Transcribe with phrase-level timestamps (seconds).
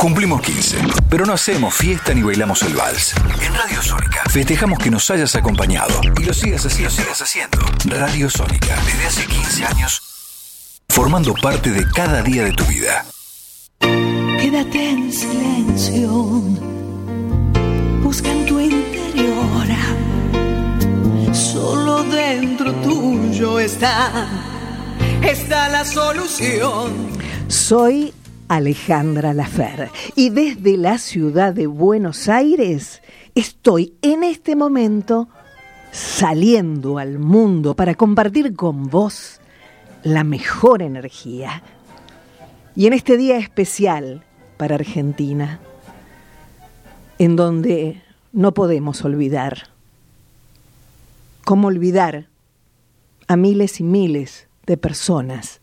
[0.00, 0.78] Cumplimos 15,
[1.10, 3.12] pero no hacemos fiesta ni bailamos el vals.
[3.42, 6.90] En Radio Sónica festejamos que nos hayas acompañado y lo sigas haciendo.
[6.90, 7.58] sigas haciendo.
[7.84, 10.00] Radio Sónica, desde hace 15 años,
[10.88, 13.04] formando parte de cada día de tu vida.
[13.80, 16.08] Quédate en silencio,
[18.02, 19.66] busca en tu interior.
[21.34, 24.26] Solo dentro tuyo está,
[25.20, 27.10] está la solución.
[27.48, 28.14] Soy
[28.50, 33.00] Alejandra Lafer y desde la ciudad de Buenos Aires
[33.36, 35.28] estoy en este momento
[35.92, 39.40] saliendo al mundo para compartir con vos
[40.02, 41.62] la mejor energía.
[42.74, 44.24] Y en este día especial
[44.56, 45.60] para Argentina,
[47.20, 49.68] en donde no podemos olvidar,
[51.44, 52.26] ¿cómo olvidar
[53.28, 55.59] a miles y miles de personas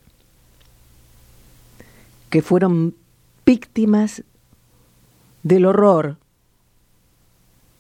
[2.30, 2.96] que fueron
[3.46, 4.24] víctimas
[5.44, 6.18] del horror,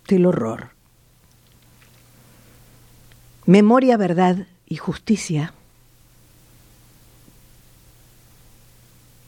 [0.08, 0.72] del horror.
[3.46, 5.54] Memoria, verdad y justicia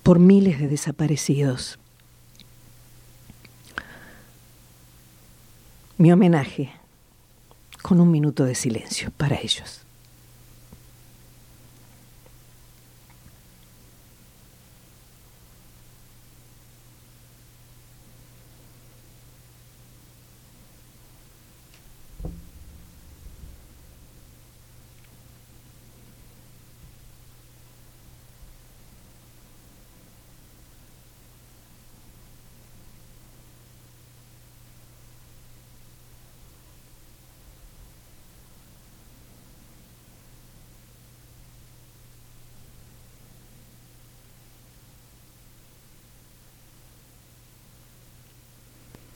[0.03, 1.77] por miles de desaparecidos.
[5.97, 6.71] Mi homenaje
[7.81, 9.78] con un minuto de silencio para ellos.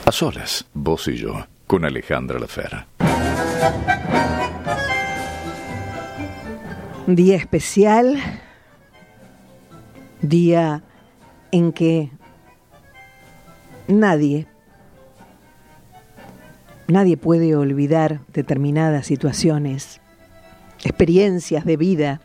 [0.06, 2.86] A solas, vos y yo, con Alejandra Lafera.
[7.06, 8.18] Día especial,
[10.20, 10.82] día
[11.52, 12.10] en que
[13.88, 14.46] nadie,
[16.86, 20.02] nadie puede olvidar determinadas situaciones,
[20.82, 22.20] experiencias de vida.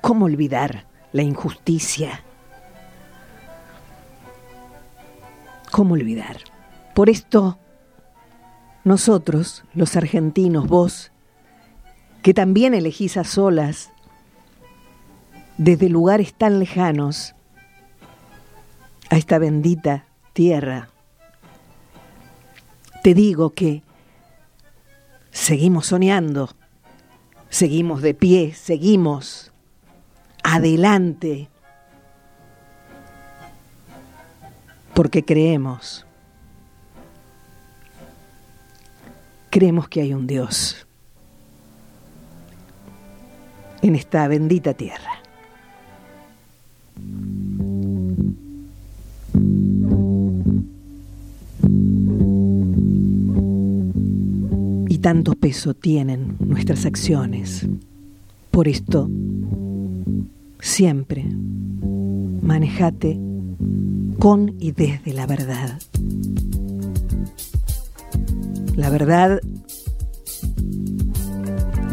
[0.00, 2.22] ¿Cómo olvidar la injusticia?
[5.72, 6.49] ¿Cómo olvidar?
[6.94, 7.58] Por esto,
[8.84, 11.12] nosotros, los argentinos, vos,
[12.22, 13.90] que también elegís a solas,
[15.56, 17.34] desde lugares tan lejanos,
[19.10, 20.88] a esta bendita tierra,
[23.02, 23.82] te digo que
[25.30, 26.50] seguimos soñando,
[27.48, 29.52] seguimos de pie, seguimos
[30.42, 31.48] adelante,
[34.94, 36.06] porque creemos
[39.50, 40.86] creemos que hay un Dios
[43.82, 45.22] en esta bendita tierra.
[54.88, 57.66] Y tanto peso tienen nuestras acciones.
[58.50, 59.08] Por esto,
[60.60, 61.24] siempre
[62.42, 63.18] manejate
[64.18, 65.80] con y desde la verdad
[68.80, 69.40] la verdad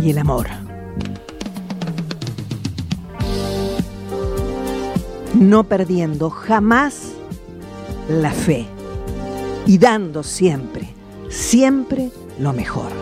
[0.01, 0.47] y el amor.
[5.33, 7.11] No perdiendo jamás
[8.09, 8.65] la fe
[9.65, 10.87] y dando siempre,
[11.29, 12.09] siempre
[12.39, 12.93] lo mejor.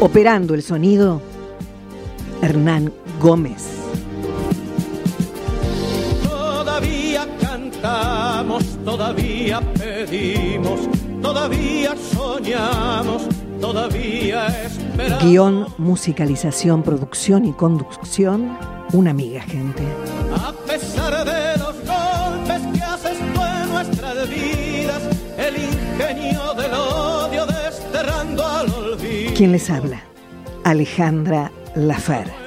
[0.00, 1.20] Operando el sonido,
[2.40, 3.66] Hernán Gómez.
[6.22, 9.33] Todavía cantamos, todavía
[10.14, 10.80] pedimos,
[11.20, 13.22] todavía soñamos,
[13.60, 15.24] todavía esperamos.
[15.24, 18.56] Guión, musicalización, producción y conducción,
[18.92, 19.82] una amiga, gente.
[20.34, 25.02] A pesar de los golpes que haces tú en nuestras vidas,
[25.36, 29.32] el ingenio del odio desterrando al olvido.
[29.36, 30.02] ¿Quién les habla?
[30.64, 32.43] Alejandra Lafer.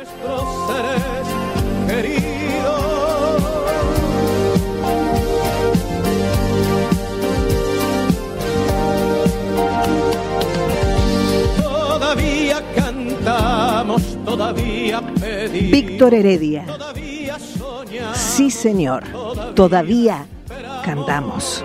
[15.61, 16.65] Víctor Heredia.
[18.13, 19.03] Sí, señor.
[19.55, 20.25] Todavía
[20.83, 21.63] cantamos.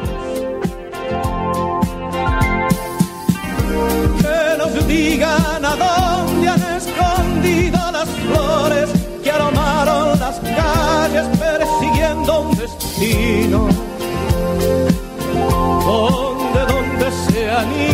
[4.21, 8.91] Que nos digan a dónde han escondido las flores
[9.23, 13.69] que aromaron las calles persiguiendo un destino.
[15.85, 17.92] Donde, donde se han ido.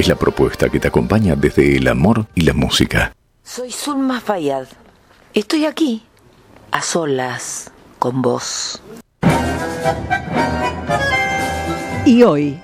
[0.00, 3.14] Es la propuesta que te acompaña desde el amor y la música.
[3.42, 4.66] Soy Zulma Fayad.
[5.34, 6.02] Estoy aquí,
[6.70, 8.80] a solas, con vos.
[12.06, 12.58] Y hoy,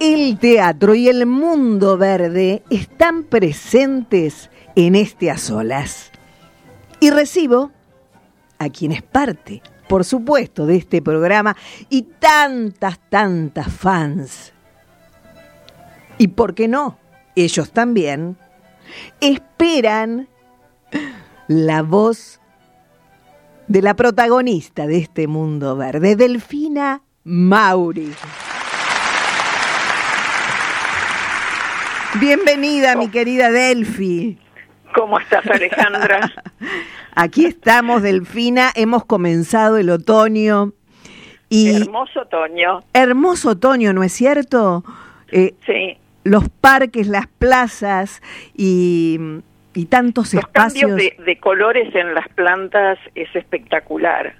[0.00, 6.10] el teatro y el mundo verde están presentes en este a solas.
[7.00, 7.70] Y recibo
[8.58, 9.60] a quien es parte,
[9.90, 11.54] por supuesto, de este programa
[11.90, 14.51] y tantas, tantas fans.
[16.22, 17.00] Y por qué no,
[17.34, 18.36] ellos también
[19.20, 20.28] esperan
[21.48, 22.38] la voz
[23.66, 28.12] de la protagonista de este mundo verde, Delfina Mauri.
[32.20, 34.38] Bienvenida, mi querida Delfi.
[34.94, 36.30] ¿Cómo estás, Alejandra?
[37.16, 38.70] Aquí estamos, Delfina.
[38.76, 40.72] Hemos comenzado el otoño.
[41.48, 42.78] Y Hermoso otoño.
[42.92, 44.84] hermoso otoño, ¿no es cierto?
[45.32, 45.98] Eh, Sí.
[46.24, 48.22] Los parques, las plazas
[48.56, 49.18] y,
[49.74, 50.90] y tantos Los espacios.
[50.90, 54.34] cambios de, de colores en las plantas es espectacular.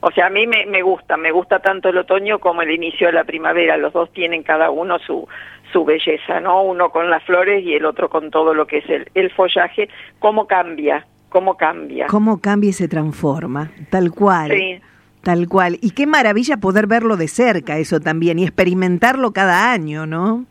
[0.00, 3.08] O sea, a mí me, me gusta, me gusta tanto el otoño como el inicio
[3.08, 3.76] de la primavera.
[3.76, 5.26] Los dos tienen cada uno su,
[5.72, 6.62] su belleza, ¿no?
[6.62, 9.88] Uno con las flores y el otro con todo lo que es el, el follaje.
[10.18, 11.06] ¿Cómo cambia?
[11.30, 12.06] ¿Cómo cambia?
[12.06, 14.52] Cómo cambia y se transforma, tal cual.
[14.52, 14.80] Sí.
[15.22, 15.78] Tal cual.
[15.80, 20.44] Y qué maravilla poder verlo de cerca, eso también, y experimentarlo cada año, ¿no?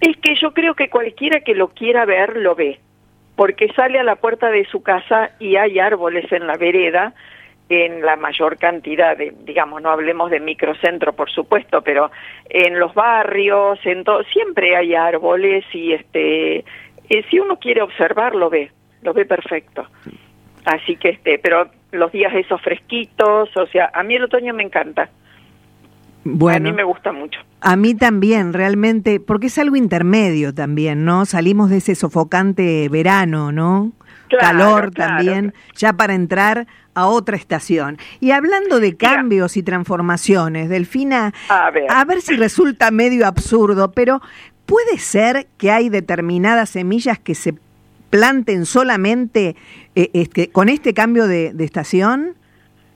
[0.00, 2.80] Es que yo creo que cualquiera que lo quiera ver lo ve,
[3.36, 7.14] porque sale a la puerta de su casa y hay árboles en la vereda
[7.70, 12.10] en la mayor cantidad de, digamos, no hablemos de microcentro, por supuesto, pero
[12.48, 16.64] en los barrios, en todo, siempre hay árboles y este,
[17.08, 19.86] eh, si uno quiere observar lo ve, lo ve perfecto.
[20.64, 24.64] Así que este, pero los días esos fresquitos, o sea, a mí el otoño me
[24.64, 25.08] encanta.
[26.24, 26.68] Bueno.
[26.68, 27.40] A mí me gusta mucho.
[27.60, 31.24] A mí también, realmente, porque es algo intermedio también, ¿no?
[31.26, 33.92] Salimos de ese sofocante verano, ¿no?
[34.28, 35.16] Claro, Calor claro.
[35.16, 37.98] también, ya para entrar a otra estación.
[38.20, 38.98] Y hablando de Mira.
[39.16, 41.86] cambios y transformaciones, Delfina, A ver.
[41.90, 44.20] a ver si resulta medio absurdo, pero
[44.66, 47.54] ¿puede ser que hay determinadas semillas que se
[48.10, 49.56] planten solamente
[49.94, 52.34] eh, este, con este cambio de, de estación?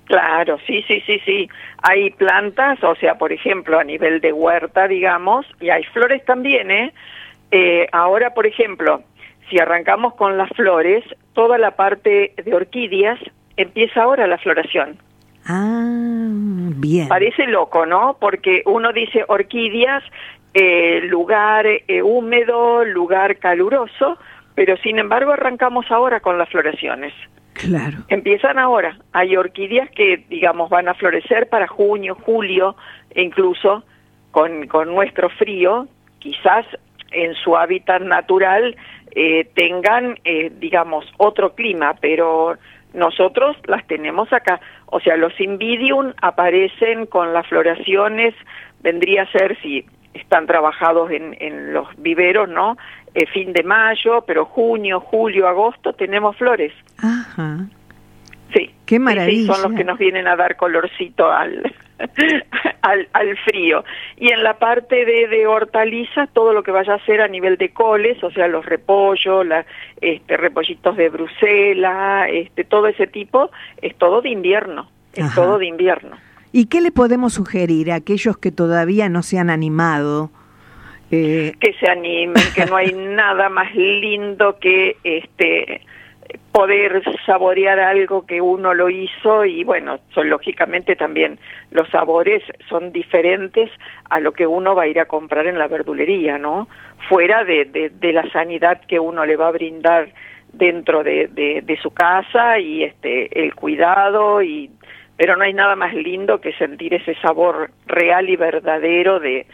[0.05, 1.49] Claro, sí, sí, sí, sí.
[1.83, 6.71] Hay plantas, o sea, por ejemplo, a nivel de huerta, digamos, y hay flores también,
[6.71, 6.93] ¿eh?
[7.51, 9.03] Eh, ahora, por ejemplo,
[9.49, 13.19] si arrancamos con las flores, toda la parte de orquídeas
[13.57, 14.99] empieza ahora la floración.
[16.81, 17.09] bien.
[17.09, 18.17] Parece loco, ¿no?
[18.21, 20.03] Porque uno dice orquídeas,
[20.55, 24.19] eh, lugar eh, húmedo, lugar caluroso,
[24.55, 27.13] pero sin embargo arrancamos ahora con las floraciones.
[27.55, 27.99] Claro.
[28.09, 28.99] Empiezan ahora.
[29.13, 32.77] Hay orquídeas que, digamos, van a florecer para junio, julio,
[33.11, 33.85] e incluso
[34.33, 35.87] con, con nuestro frío,
[36.19, 36.67] quizás
[37.13, 38.77] en su hábitat natural
[39.13, 42.57] eh, tengan, eh, digamos, otro clima, pero
[42.93, 44.61] nosotros las tenemos acá.
[44.87, 48.35] O sea, los invidium aparecen con las floraciones,
[48.83, 52.77] vendría a ser, si están trabajados en, en los viveros, ¿no?
[53.15, 56.73] Eh, fin de mayo, pero junio, julio, agosto tenemos flores.
[56.99, 57.67] Ajá.
[58.53, 58.71] Sí.
[58.87, 59.55] Qué Sí, sí, maravilla.
[59.55, 61.75] son los que nos vienen a dar colorcito al,
[62.83, 63.85] al, al frío.
[64.17, 67.57] Y en la parte de, de hortalizas, todo lo que vaya a ser a nivel
[67.57, 69.65] de coles, o sea, los repollos, la,
[70.01, 74.89] este, repollitos de Bruselas, este, todo ese tipo, es todo de invierno.
[75.15, 75.35] Es Ajá.
[75.35, 76.17] todo de invierno.
[76.53, 80.31] ¿Y qué le podemos sugerir a aquellos que todavía no se han animado?
[81.11, 85.83] Eh, que se animen, que no hay nada más lindo que este
[86.53, 91.39] poder saborear algo que uno lo hizo y bueno, son lógicamente también
[91.71, 93.71] los sabores son diferentes
[94.09, 96.69] a lo que uno va a ir a comprar en la verdulería, ¿no?
[97.09, 100.09] Fuera de, de, de la sanidad que uno le va a brindar
[100.53, 104.71] dentro de, de, de su casa y este el cuidado y
[105.17, 109.47] pero no hay nada más lindo que sentir ese sabor real y verdadero de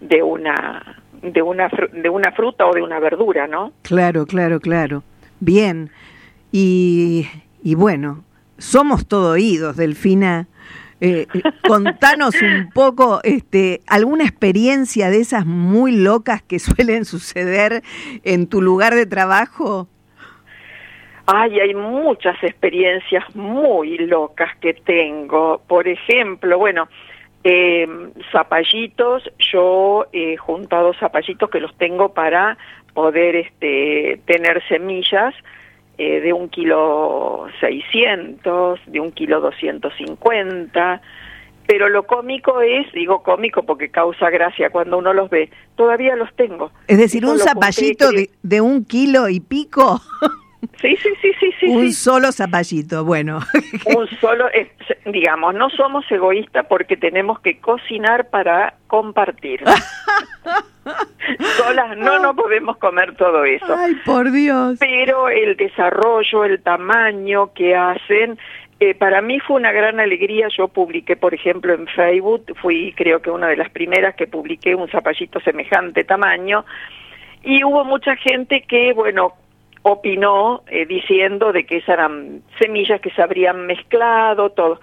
[0.00, 3.72] de una de una de una fruta o de una verdura, ¿no?
[3.82, 5.02] claro, claro, claro.
[5.40, 5.90] Bien.
[6.50, 7.26] Y,
[7.62, 8.24] y bueno,
[8.58, 10.48] somos todo oídos, Delfina.
[11.00, 17.82] Eh, eh, contanos un poco este, alguna experiencia de esas muy locas que suelen suceder
[18.24, 19.88] en tu lugar de trabajo.
[21.26, 25.60] Ay, hay muchas experiencias muy locas que tengo.
[25.68, 26.88] Por ejemplo, bueno,
[27.44, 27.88] eh,
[28.32, 32.58] zapallitos, yo he juntado zapallitos que los tengo para
[32.94, 35.34] poder este, tener semillas
[35.98, 41.00] eh, de un kilo seiscientos, de un kilo doscientos cincuenta.
[41.66, 46.34] Pero lo cómico es, digo cómico porque causa gracia cuando uno los ve, todavía los
[46.34, 46.72] tengo.
[46.86, 50.00] Es decir, un zapallito de, de un kilo y pico.
[50.80, 51.66] Sí, sí, sí, sí, sí.
[51.66, 51.92] un sí.
[51.92, 53.40] solo zapallito, bueno.
[53.96, 54.46] un solo,
[55.06, 59.62] digamos, no somos egoístas porque tenemos que cocinar para compartir.
[61.56, 63.74] Solas no no podemos comer todo eso.
[63.76, 64.78] Ay, por Dios.
[64.80, 68.38] Pero el desarrollo, el tamaño que hacen,
[68.80, 70.48] eh, para mí fue una gran alegría.
[70.56, 74.74] Yo publiqué, por ejemplo, en Facebook, fui creo que una de las primeras que publiqué
[74.74, 76.64] un zapallito semejante tamaño,
[77.42, 79.34] y hubo mucha gente que, bueno,
[79.90, 84.80] opinó eh, diciendo de que esas eran semillas que se habrían mezclado, todo.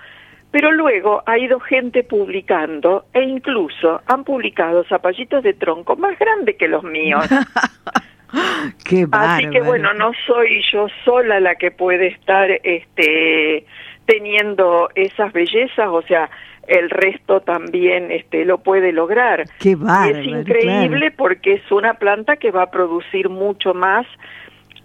[0.51, 6.55] Pero luego ha ido gente publicando e incluso han publicado zapallitos de tronco más grandes
[6.55, 7.25] que los míos.
[8.83, 13.65] Qué Así que bueno, no soy yo sola la que puede estar este
[14.05, 16.29] teniendo esas bellezas, o sea,
[16.67, 19.45] el resto también este lo puede lograr.
[19.59, 20.17] Qué Y bárbaro.
[20.17, 24.05] es increíble porque es una planta que va a producir mucho más.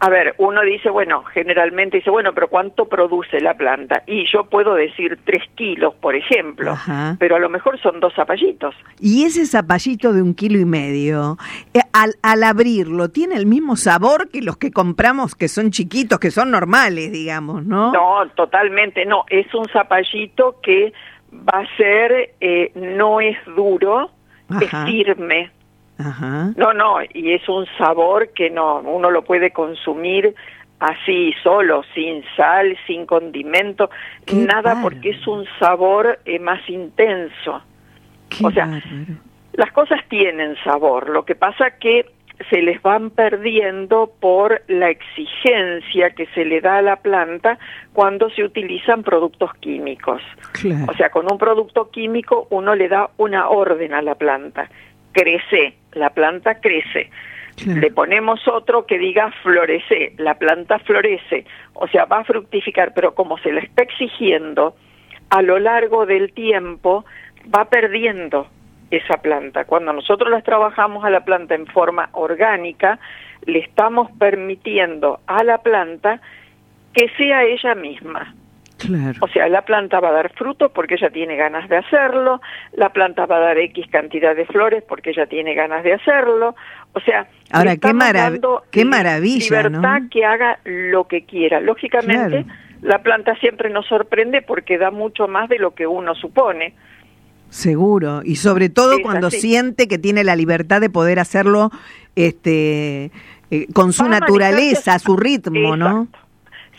[0.02, 4.02] A ver, uno dice, bueno, generalmente dice, bueno, pero ¿cuánto produce la planta?
[4.06, 7.16] Y yo puedo decir tres kilos, por ejemplo, Ajá.
[7.18, 8.74] pero a lo mejor son dos zapallitos.
[8.98, 11.36] Y ese zapallito de un kilo y medio,
[11.74, 16.18] eh, al, al abrirlo, ¿tiene el mismo sabor que los que compramos que son chiquitos,
[16.18, 17.92] que son normales, digamos, no?
[17.92, 19.24] No, totalmente no.
[19.28, 20.94] Es un zapallito que
[21.30, 24.10] va a ser, eh, no es duro,
[24.48, 24.86] Ajá.
[24.88, 25.50] es firme.
[26.00, 26.52] Ajá.
[26.56, 30.34] No, no, y es un sabor que no, uno lo puede consumir
[30.80, 33.90] así solo, sin sal, sin condimento,
[34.24, 34.82] Qué nada bárbaro.
[34.82, 37.62] porque es un sabor eh, más intenso.
[38.30, 38.84] Qué o sea, bárbaro.
[39.52, 42.06] Las cosas tienen sabor, lo que pasa que
[42.48, 47.58] se les van perdiendo por la exigencia que se le da a la planta
[47.92, 50.22] cuando se utilizan productos químicos.
[50.52, 50.86] Claro.
[50.90, 54.70] O sea, con un producto químico uno le da una orden a la planta.
[55.12, 57.10] Crece, la planta crece.
[57.56, 57.80] Claro.
[57.80, 61.44] Le ponemos otro que diga florece, la planta florece.
[61.74, 64.74] O sea, va a fructificar, pero como se le está exigiendo
[65.28, 67.04] a lo largo del tiempo,
[67.54, 68.48] va perdiendo
[68.90, 69.64] esa planta.
[69.64, 72.98] Cuando nosotros las trabajamos a la planta en forma orgánica,
[73.46, 76.20] le estamos permitiendo a la planta
[76.92, 78.34] que sea ella misma.
[78.80, 79.18] Claro.
[79.20, 82.40] O sea, la planta va a dar frutos porque ella tiene ganas de hacerlo,
[82.72, 86.54] la planta va a dar X cantidad de flores porque ella tiene ganas de hacerlo.
[86.92, 90.08] O sea, Ahora, qué marav- qué maravilla, libertad ¿no?
[90.10, 91.60] que haga lo que quiera.
[91.60, 92.58] Lógicamente, Claro.
[92.82, 96.74] la planta siempre nos sorprende porque da mucho más de lo que uno supone.
[97.50, 99.40] Seguro, y sobre todo Es cuando así.
[99.40, 101.70] siente que tiene la libertad de poder hacerlo
[102.16, 103.10] este,
[103.50, 106.06] eh, con su naturaleza, a su ritmo, ¿no?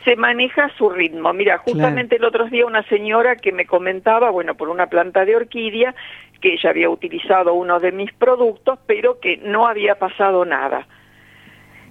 [0.04, 1.32] Se maneja a su ritmo.
[1.34, 5.36] Mira, justamente el otro día una señora que me comentaba, bueno, por una planta de
[5.36, 5.94] orquídea,
[6.42, 10.88] que ella había utilizado uno de mis productos, pero que no había pasado nada.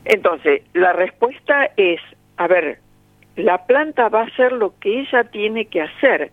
[0.04, 2.00] Entonces, la respuesta es,
[2.36, 2.78] a ver,
[3.36, 6.32] la planta va a hacer lo que ella tiene que hacer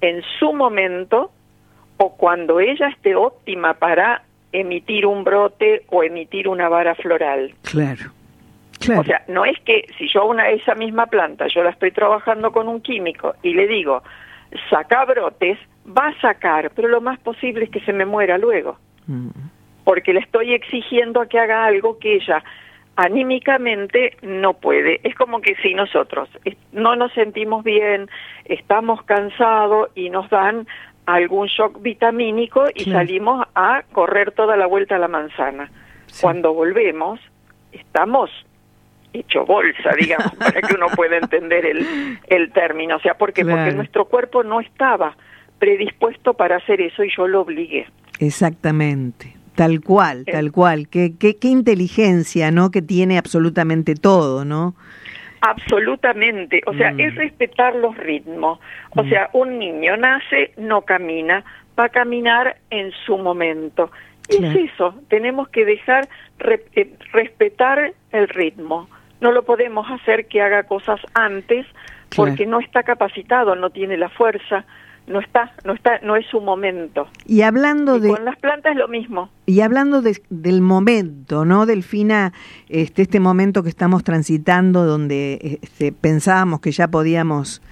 [0.00, 1.32] en su momento
[1.96, 7.54] o cuando ella esté óptima para emitir un brote o emitir una vara floral.
[7.62, 8.10] Claro,
[8.78, 9.00] claro.
[9.00, 12.52] O sea, no es que si yo una esa misma planta, yo la estoy trabajando
[12.52, 14.02] con un químico y le digo,
[14.70, 18.78] saca brotes, va a sacar, pero lo más posible es que se me muera luego,
[19.06, 19.28] Mm,
[19.84, 22.42] porque le estoy exigiendo a que haga algo que ella
[22.96, 25.00] anímicamente no puede.
[25.04, 28.08] Es como que si nosotros es- no nos sentimos bien,
[28.46, 30.66] estamos cansados y nos dan
[31.06, 35.70] algún shock vitamínico y salimos a correr toda la vuelta a la manzana.
[36.06, 36.22] Sí.
[36.22, 37.20] Cuando volvemos,
[37.70, 38.30] estamos
[39.12, 41.86] hecho bolsa, digamos, para que uno pueda entender el,
[42.28, 42.96] el término.
[42.96, 43.42] O sea, ¿por qué?
[43.42, 43.58] Claro.
[43.62, 45.16] Porque nuestro cuerpo no estaba
[45.58, 47.86] predispuesto para hacer eso y yo lo obligué.
[48.20, 49.34] Exactamente.
[49.54, 50.32] Tal cual, Eh.
[50.32, 50.88] tal cual.
[50.88, 52.70] Qué, qué, qué inteligencia, ¿no?
[52.70, 54.74] Que tiene absolutamente todo, ¿no?
[55.40, 57.00] Absolutamente, o sea, Mm.
[57.00, 58.58] es respetar los ritmos.
[58.96, 61.44] O sea, un niño nace, no camina,
[61.78, 63.90] va a caminar en su momento.
[64.28, 64.58] Y Claro.
[64.58, 66.08] es eso, tenemos que dejar
[66.38, 68.88] re- eh, respetar el ritmo.
[69.20, 71.66] No lo podemos hacer que haga cosas antes
[72.14, 72.50] porque Claro.
[72.52, 74.64] no está capacitado, no tiene la fuerza,
[75.06, 77.08] no está, no está, no es su momento.
[77.26, 79.30] Y hablando Y de con las plantas es lo mismo.
[79.46, 81.64] y hablando de- del momento, ¿no?
[81.66, 82.32] Delfina,
[82.68, 87.62] este este momento que estamos transitando donde este, pensábamos que ya podíamos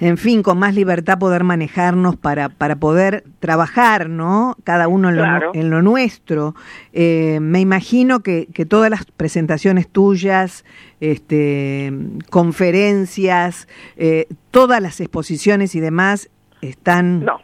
[0.00, 4.56] en fin, con más libertad poder manejarnos para, para poder trabajar, ¿no?
[4.64, 5.50] Cada uno en lo, Claro.
[5.54, 6.54] en lo nuestro.
[6.92, 10.64] Eh, me imagino que, que todas las presentaciones tuyas,
[11.00, 11.92] este,
[12.30, 16.30] conferencias, eh, todas las exposiciones y demás
[16.62, 17.40] están No.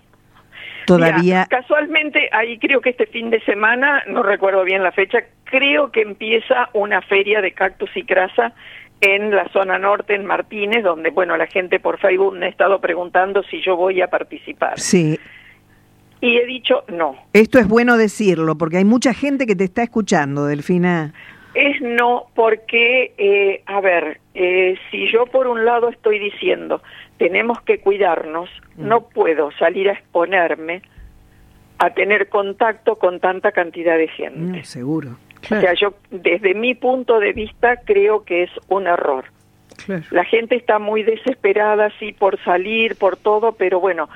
[0.87, 1.21] todavía...
[1.23, 5.91] Mira, casualmente, ahí creo que este fin de semana, no recuerdo bien la fecha, creo
[5.93, 8.53] que empieza una feria de cactus y crasa
[9.01, 12.81] en la zona norte, en Martínez, donde, bueno, la gente por Facebook me ha estado
[12.81, 14.79] preguntando si yo voy a participar.
[14.79, 15.19] Sí,
[16.21, 17.17] Y he dicho no.
[17.33, 21.13] esto es bueno decirlo porque hay mucha gente que te está escuchando, Delfina.
[21.55, 26.83] Es no porque, eh, a ver, eh, si yo por un lado estoy diciendo
[27.19, 30.83] tenemos que cuidarnos, no puedo salir a exponerme
[31.79, 34.59] a tener contacto con tanta cantidad de gente.
[34.59, 35.17] No, seguro.
[35.45, 39.25] O sea, yo desde mi punto de vista creo que es un error.
[39.87, 40.03] claro.
[40.11, 44.09] La gente está muy desesperada, sí, por salir, por todo, pero bueno,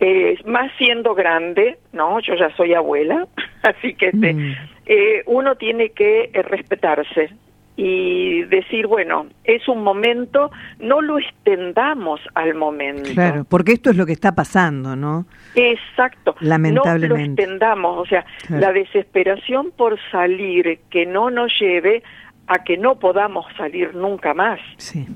[0.00, 2.20] eh, más siendo grande, ¿no?
[2.20, 3.26] Yo ya soy abuela,
[3.62, 4.54] así que este, Mm.
[4.86, 7.30] eh, uno tiene que eh, respetarse
[7.80, 13.08] y decir, bueno, es un momento, no lo extendamos al momento.
[13.14, 15.26] Claro, porque esto es lo que está pasando, ¿no?
[15.54, 16.34] Exacto.
[16.40, 17.08] Lamentablemente.
[17.08, 18.62] No lo extendamos, o sea, Claro.
[18.66, 22.02] la desesperación por salir que no nos lleve
[22.48, 24.58] a que no podamos salir nunca más.
[24.78, 25.06] Sí,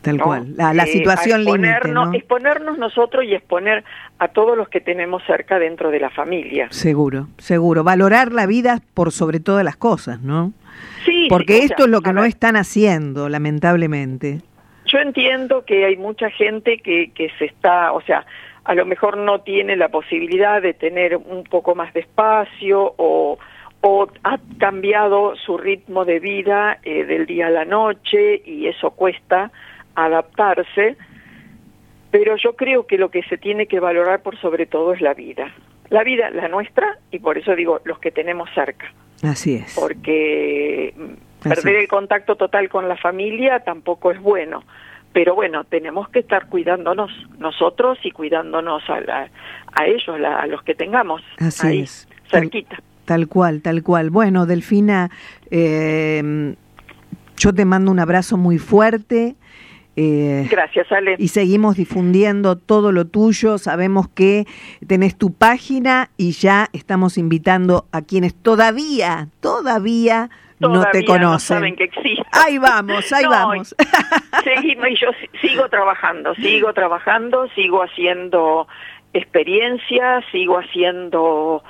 [0.00, 0.24] tal ¿no?
[0.24, 0.56] cual.
[0.56, 2.14] La, la Eh, situación límite, exponernos, ¿no?
[2.14, 3.84] exponernos nosotros y exponer
[4.18, 6.66] a todos los que tenemos cerca dentro de la familia.
[6.70, 7.84] Seguro, seguro.
[7.84, 10.52] Valorar la vida por sobre todas las cosas, ¿no?
[11.04, 14.40] Sí, Porque sí, o esto sea, es lo que no ver, están haciendo, lamentablemente.
[14.86, 18.26] Yo entiendo que hay mucha gente que, que se está, o sea,
[18.64, 23.38] a lo mejor no tiene la posibilidad de tener un poco más de espacio o,
[23.80, 28.90] o ha cambiado su ritmo de vida eh, del día a la noche y eso
[28.92, 29.50] cuesta
[29.94, 30.96] adaptarse,
[32.10, 35.14] pero yo creo que lo que se tiene que valorar por sobre todo es la
[35.14, 35.52] vida.
[35.90, 38.90] La vida, la nuestra, y por eso digo, los que tenemos cerca
[39.22, 39.74] Así es.
[39.74, 41.82] porque Así perder es.
[41.82, 44.62] el contacto total con la familia tampoco es bueno.
[45.12, 49.30] Pero bueno, tenemos que estar cuidándonos nosotros y cuidándonos a, la-
[49.74, 52.08] a ellos, la- a los que tengamos Así ahí, es.
[52.30, 52.78] Tal- cerquita.
[53.04, 54.10] Tal cual, tal cual.
[54.10, 55.10] Bueno, Delfina,
[55.50, 56.54] eh,
[57.36, 59.34] yo te mando un abrazo muy fuerte.
[59.96, 61.16] Eh, Gracias, Ale.
[61.18, 63.58] y seguimos difundiendo todo lo tuyo.
[63.58, 64.46] Sabemos que
[64.86, 71.56] tenés tu página y ya estamos invitando a quienes todavía, todavía, no te conocen.
[71.56, 72.22] saben que existe.
[72.32, 73.74] Ahí vamos, ahí No, vamos.
[74.44, 78.68] Seguimos y yo si- sigo trabajando, sigo trabajando, sigo haciendo
[79.12, 81.62] experiencias, sigo haciendo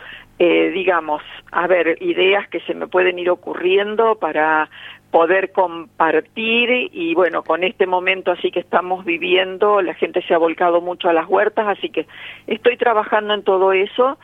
[0.45, 4.69] eh, digamos, a ver, ideas que se me pueden ir ocurriendo para
[5.13, 10.39] poder compartir y bueno, con este momento así que estamos viviendo, la gente se ha
[10.39, 12.09] volcado mucho a las huertas, así que
[12.49, 14.19] estoy trabajando en todo eso,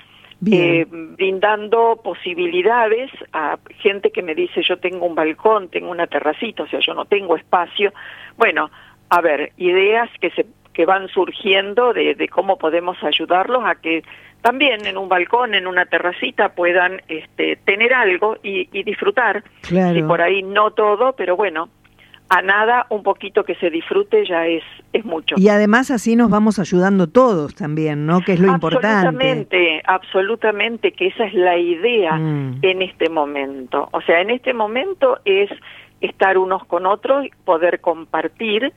[0.51, 6.65] eh, brindando posibilidades a gente que me dice yo tengo un balcón, tengo una terracita,
[6.65, 7.93] o sea, yo no tengo espacio.
[8.37, 8.73] Bueno,
[9.09, 10.47] a ver, ideas que se
[10.79, 14.05] que van surgiendo de, de cómo podemos ayudarlos a que
[14.43, 19.43] también en un balcón, en una terracita puedan este, tener algo y, y disfrutar.
[19.63, 19.99] Claro.
[19.99, 21.69] Y por ahí no todo, pero bueno,
[22.31, 25.35] a nada un poquito que se disfrute ya es, es mucho.
[25.39, 28.21] Y además así nos vamos ayudando todos también, ¿no?
[28.21, 28.87] Que es lo importante.
[29.09, 32.59] Absolutamente, absolutamente, que esa es la idea Mm.
[32.63, 33.89] en este momento.
[33.93, 35.51] O sea, en este momento es
[36.01, 38.73] estar unos con otros, poder compartir,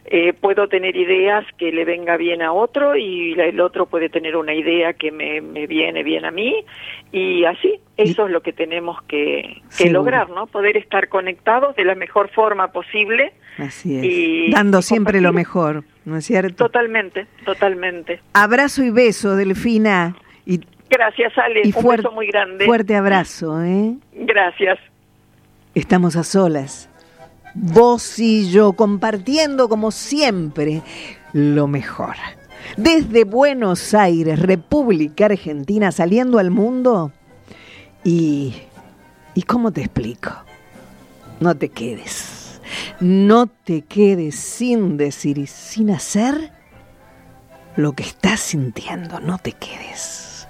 [0.07, 4.35] eh, puedo tener ideas que le venga bien a otro y el otro puede tener
[4.35, 6.63] una idea que me, me viene bien a mí
[7.11, 10.45] y así, eso es lo que tenemos que, lograr, ¿no?
[10.47, 14.03] Poder estar conectados de la mejor forma posible, Así es.
[14.03, 16.65] Y- Dando siempre lo mejor, ¿no es cierto?
[16.65, 18.19] totalmente, totalmente.
[18.33, 20.15] Abrazo y beso, Delfina.
[20.45, 22.65] Y, Gracias, Ale, y un beso muy grande.
[22.65, 23.95] fuerte abrazo, ¿eh?
[24.13, 24.77] Gracias.
[25.73, 26.89] Estamos a solas.
[27.55, 30.83] Vos y yo compartiendo como siempre
[31.31, 32.15] lo mejor.
[32.77, 37.11] Desde Buenos Aires, República Argentina, saliendo al mundo.
[38.03, 38.53] Y...
[39.33, 40.31] ¿Y cómo te explico?
[41.39, 42.61] No te quedes.
[42.99, 46.51] No te quedes sin decir y sin hacer
[47.75, 49.19] lo que estás sintiendo.
[49.19, 50.47] No te quedes.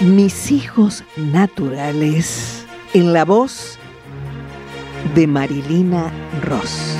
[0.00, 3.76] Mis hijos naturales, en la voz
[5.16, 6.94] de Marilina Ross.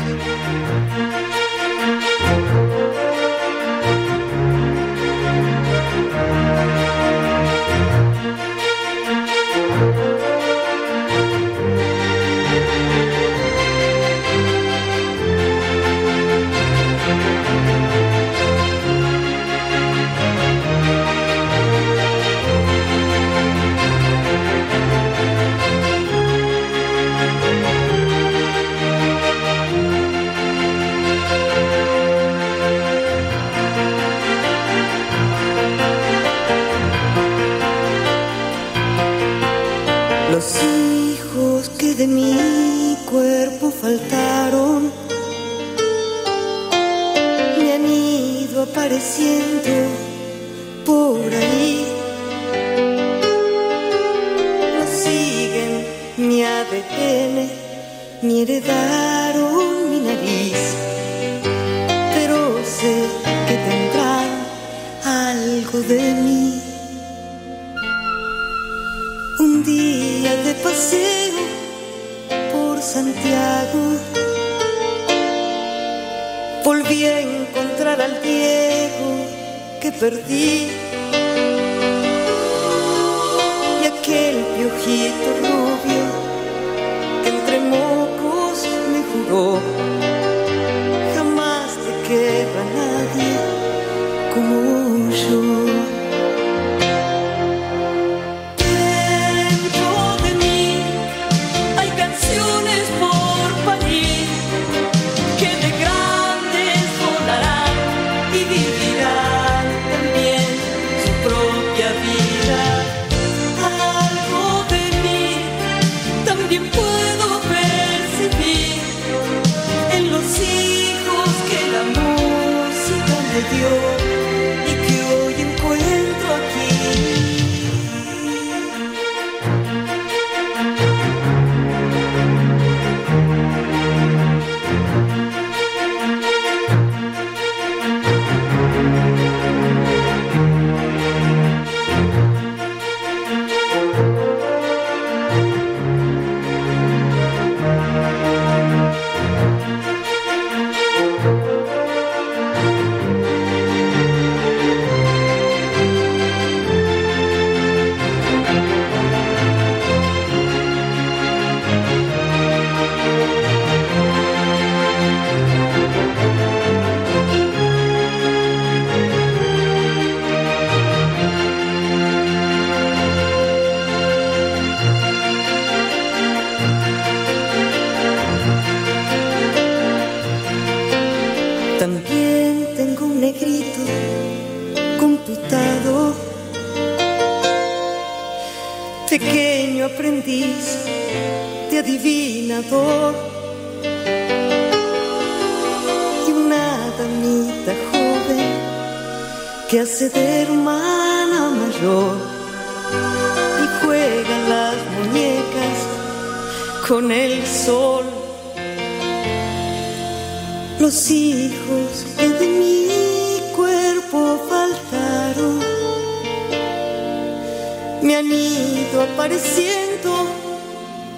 [219.18, 220.12] Apareciendo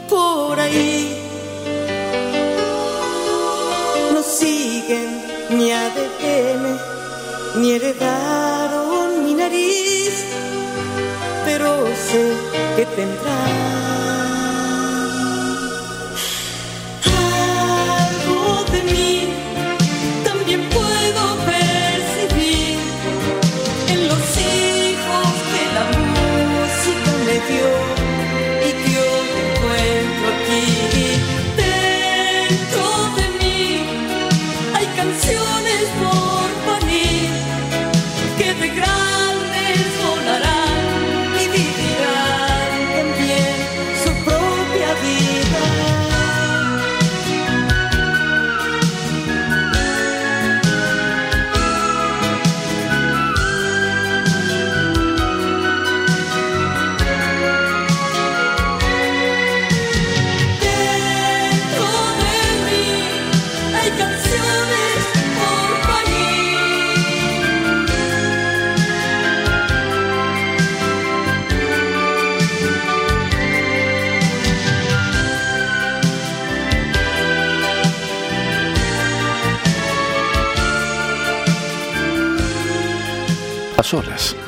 [0.08, 1.18] por ahí.
[4.14, 6.78] No siguen mi ADN,
[7.56, 10.24] ni heredaron mi nariz,
[11.44, 12.32] pero sé
[12.76, 13.89] que tendrán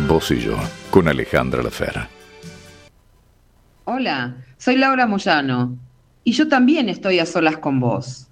[0.08, 0.56] vos y yo,
[0.90, 2.08] con Alejandra Lafera.
[3.84, 5.76] Hola, soy Laura Moyano
[6.24, 8.28] y yo también estoy a solas con vos.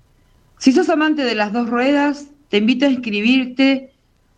[0.59, 3.93] Si sos amante de las dos ruedas, te invito a inscribirte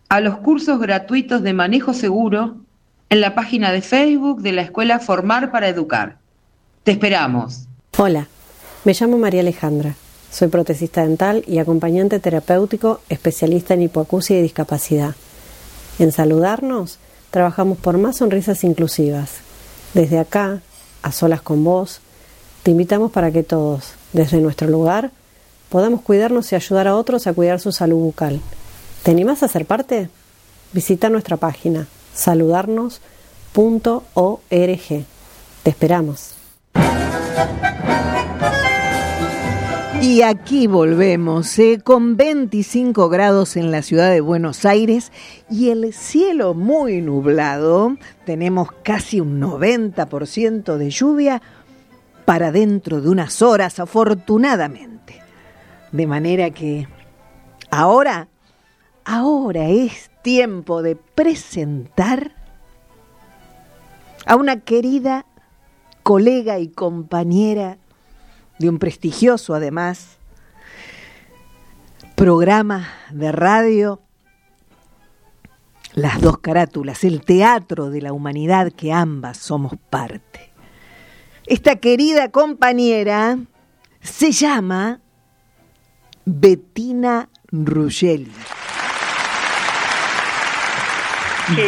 [0.08, 2.56] a los cursos gratuitos de manejo seguro
[3.08, 6.18] en la página de Facebook de la Escuela Formar para Educar.
[6.84, 7.66] Te esperamos.
[7.98, 8.26] Hola,
[8.84, 9.94] me llamo María Alejandra.
[10.30, 15.14] Soy protesista dental y acompañante terapéutico especialista en hipoacusia y discapacidad.
[15.98, 16.98] En Saludarnos
[17.32, 19.38] trabajamos por más sonrisas inclusivas.
[19.94, 20.60] Desde acá,
[21.02, 22.00] a solas con vos,
[22.62, 25.10] te invitamos para que todos, desde nuestro lugar,
[25.68, 28.40] podamos cuidarnos y ayudar a otros a cuidar su salud bucal.
[29.02, 30.08] ¿Te animás a ser parte?
[30.72, 33.00] Visita nuestra página saludarnos.org.
[35.62, 36.34] Te esperamos.
[40.02, 41.80] Y aquí volvemos, ¿eh?
[41.82, 45.12] con 25 grados en la ciudad de Buenos Aires
[45.48, 47.96] y el cielo muy nublado.
[48.26, 51.40] Tenemos casi un 90% de lluvia
[52.24, 55.22] para dentro de unas horas, afortunadamente.
[55.92, 56.88] De manera que
[57.70, 58.26] ahora,
[59.04, 62.32] ahora es tiempo de presentar
[64.26, 65.26] a una querida
[66.02, 67.78] colega y compañera
[68.62, 70.18] de un prestigioso, además,
[72.14, 74.00] programa de radio,
[75.94, 80.52] Las dos carátulas, el teatro de la humanidad que ambas somos parte.
[81.44, 83.36] Esta querida compañera
[84.00, 85.00] se llama
[86.24, 88.32] Bettina Ruggeli.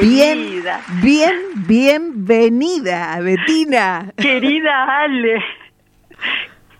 [0.00, 0.62] Bien,
[1.02, 1.34] bien,
[1.66, 4.12] bienvenida, Bettina.
[4.16, 5.42] Querida Ale,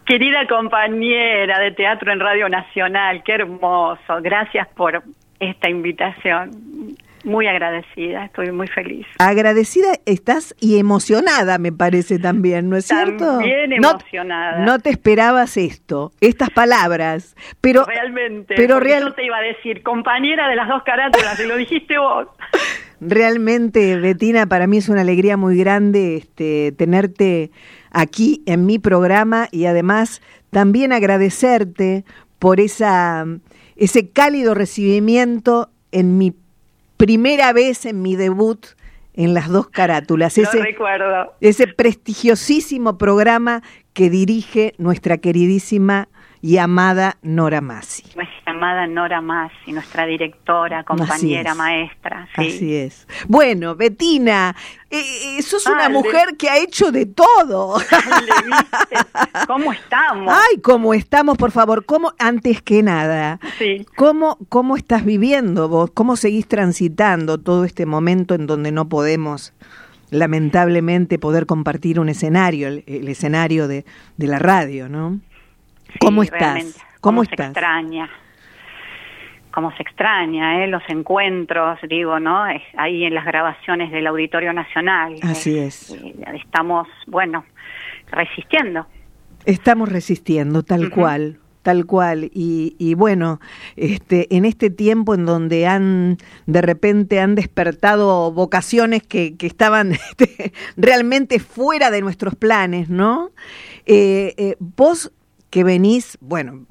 [0.07, 4.21] querida compañera de teatro en Radio Nacional, qué hermoso.
[4.23, 5.03] Gracias por
[5.41, 6.97] esta invitación.
[7.25, 9.07] Muy agradecida, estoy muy feliz.
[9.19, 13.25] Agradecida estás y emocionada, me parece también, ¿no es cierto?
[13.39, 14.59] También No- emocionada.
[14.59, 19.83] No, te esperabas esto, estas palabras, pero Realmente, pero real- yo te iba a decir,
[19.83, 22.27] compañera de las dos carátulas, y lo dijiste vos.
[23.01, 27.51] realmente, Betina, para mí es una alegría muy grande este, tenerte
[27.95, 32.05] aquí en mi programa y además también agradecerte
[32.39, 33.25] por esa,
[33.77, 36.35] ese cálido recibimiento en mi
[36.99, 38.67] primera vez en mi debut
[39.15, 40.37] en las dos carátulas.
[40.37, 41.33] Ese, recuerdo.
[41.41, 46.09] ese prestigiosísimo programa que dirige nuestra queridísima
[46.43, 47.61] y amada Nora.
[47.61, 51.57] Nuestra amada Nora Massi, nuestra directora, compañera, es.
[51.57, 52.29] maestra.
[52.35, 52.47] Sí.
[52.49, 53.07] Así es.
[53.29, 54.57] Bueno, Betina,
[54.91, 55.03] eh,
[55.39, 55.95] eh, sos una Ale.
[55.95, 57.77] mujer que ha hecho de todo.
[57.79, 59.47] ¿viste?
[59.47, 60.35] ¿Cómo estamos?
[60.35, 61.85] Ay, ¿cómo estamos, por favor?
[61.85, 63.87] ¿Cómo, antes que nada, Sí.
[63.97, 65.91] cómo, cómo estás viviendo vos?
[65.93, 69.53] ¿Cómo seguís transitando todo este momento en donde no podemos
[70.11, 73.85] lamentablemente poder compartir un escenario, el, escenario de,
[74.17, 75.19] de, la radio, ¿no?
[76.01, 76.77] ¿Cómo estás?
[77.01, 77.37] ¿Cómo, estás?
[77.39, 78.09] Se extraña.
[79.55, 80.67] Cómo se extraña, ¿eh?
[80.67, 82.43] Los encuentros, digo, ¿no?
[82.77, 85.15] ahí en las grabaciones del Auditorio Nacional.
[85.23, 85.97] Así es.
[86.35, 87.45] Estamos, bueno,
[88.11, 88.85] resistiendo.
[89.47, 92.31] Estamos resistiendo, tal cual tal cual.
[92.33, 93.41] Y, y, bueno,
[93.75, 99.93] este, en este tiempo en donde han de repente han despertado vocaciones que, que estaban
[100.19, 103.31] este, realmente fuera de nuestros planes, ¿no?
[103.87, 105.11] Eh, eh, vos
[105.51, 106.67] que venís, bueno,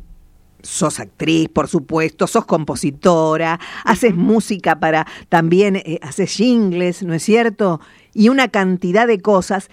[0.63, 7.23] sos actriz, por supuesto, sos compositora, haces música para también, eh, haces jingles, ¿no es
[7.23, 7.79] cierto?
[8.13, 9.69] Y una cantidad de cosas.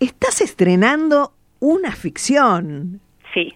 [0.00, 3.00] Estás estrenando una ficción.
[3.34, 3.54] Sí,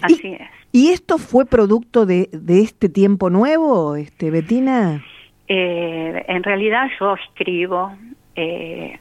[0.00, 0.48] así es.
[0.72, 5.04] ¿Y esto fue producto de, de este tiempo nuevo, este, Betina?
[5.46, 7.92] Eh, en realidad yo escribo
[8.34, 8.98] eh,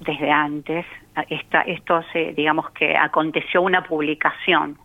[0.00, 0.84] desde antes.
[1.28, 4.78] Esta, esto se, digamos que aconteció una publicación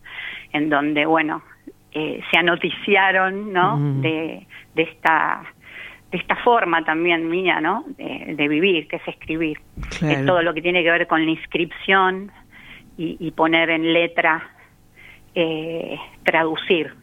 [0.54, 1.42] en donde, bueno,
[1.92, 3.78] eh, se anoticiaron, ¿no?
[4.02, 5.44] De, de esta
[6.12, 7.84] de esta forma también mía, ¿no?
[7.98, 9.60] De, vivir, que es escribir.
[10.02, 12.32] Es todo lo que tiene que ver con la inscripción
[12.98, 14.50] y, poner en letra,
[15.36, 16.96] eh, traducir.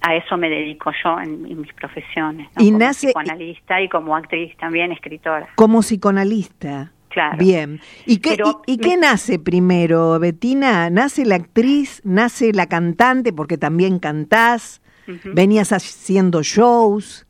[0.00, 2.48] A eso me dedico yo en, mis profesiones.
[2.58, 5.48] Y como nace psicoanalista y como actriz también, escritora.
[5.56, 6.92] Como psicoanalista.
[7.38, 7.80] Bien.
[8.06, 10.90] ¿Y qué, y, qué nace primero, Betina?
[10.90, 12.00] ¿Nace la actriz?
[12.04, 13.32] ¿Nace la cantante?
[13.32, 14.80] Porque también cantás.
[15.24, 17.26] Venías haciendo shows.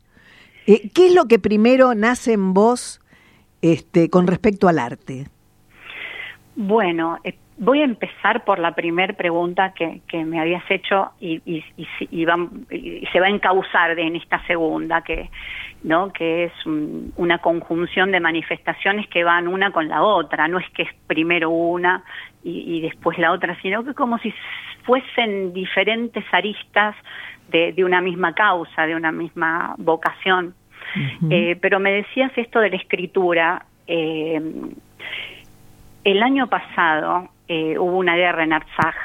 [0.67, 3.01] Eh, ¿Qué es lo que primero nace en vos
[3.61, 5.27] este, con respecto al arte?
[6.55, 11.41] Bueno, eh, voy a empezar por la primera pregunta que, que, me habías hecho y,
[11.45, 15.29] y, y, y, se va a encauzar en esta segunda, que
[15.83, 16.13] ¿no?
[16.13, 20.83] que es una conjunción de manifestaciones que van una con la otra, no es que
[20.83, 22.03] es primero una
[22.43, 24.33] y, después la otra, sino que como si
[24.83, 26.95] fuesen diferentes aristas
[27.49, 30.55] de, una misma causa, de una misma vocación.
[31.29, 33.65] Eh, pero me decías esto de la escritura.
[33.87, 34.41] Eh,
[36.03, 38.95] el año pasado eh, hubo una guerra en Artsaj.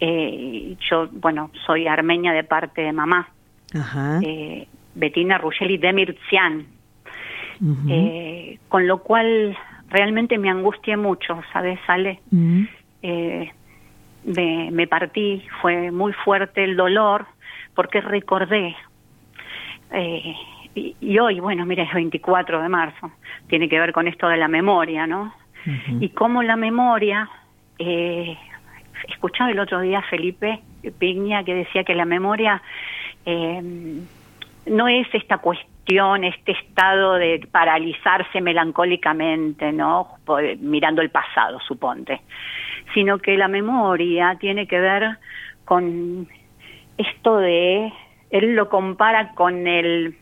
[0.00, 3.28] yo, bueno, soy armenia de parte de mamá.
[3.74, 4.20] Ajá.
[4.94, 6.66] Bettina Ruggeli Demirzian,
[7.88, 9.56] eh, con lo cual
[9.88, 12.20] realmente me angustié mucho, ¿sabes, Ale?
[13.02, 13.50] Eh,
[14.24, 17.26] me, partí, fue muy fuerte el dolor,
[17.74, 18.76] porque recordé,
[19.92, 20.34] eh,
[20.74, 23.10] y, hoy, bueno, mira, es 24 de marzo,
[23.48, 25.34] tiene que ver con esto de la memoria, ¿no?
[26.00, 27.28] Y cómo la memoria,
[27.78, 28.36] eh,
[29.08, 30.60] escuchaba el otro día Felipe
[30.98, 32.62] Pignia que decía que la memoria
[33.26, 33.62] eh,
[34.66, 40.18] no es esta cuestión, este estado de paralizarse melancólicamente, ¿no?
[40.60, 42.20] Mirando el pasado, suponte,
[42.94, 45.18] sino que la memoria tiene que ver
[45.64, 46.28] con
[46.96, 47.92] esto de,
[48.30, 50.16] él lo compara con el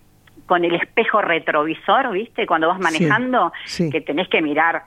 [0.46, 2.46] con el espejo retrovisor, ¿viste?
[2.46, 3.52] Cuando vas manejando,
[3.92, 4.82] que tenés que mirar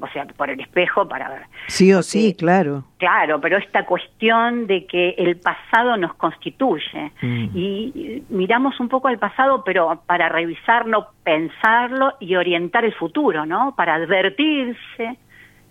[0.00, 1.42] o sea, por el espejo para ver.
[1.68, 2.84] Sí o sí, claro.
[2.98, 7.48] Claro, pero esta cuestión de que el pasado nos constituye mm.
[7.54, 13.74] y miramos un poco al pasado, pero para revisarlo, pensarlo y orientar el futuro, ¿no?
[13.76, 15.18] Para advertirse,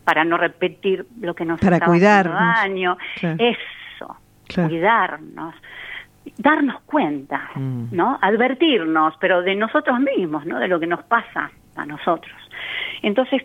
[0.04, 2.38] para no repetir lo que nos para cuidarnos.
[2.38, 2.98] daño.
[3.22, 4.18] Eso,
[4.54, 5.56] cuidarnos
[6.38, 7.86] darnos cuenta, mm.
[7.92, 8.20] ¿no?
[8.22, 10.60] Advertirnos, pero de nosotros mismos, ¿no?
[10.60, 12.36] De lo que nos pasa a nosotros.
[13.02, 13.44] Entonces,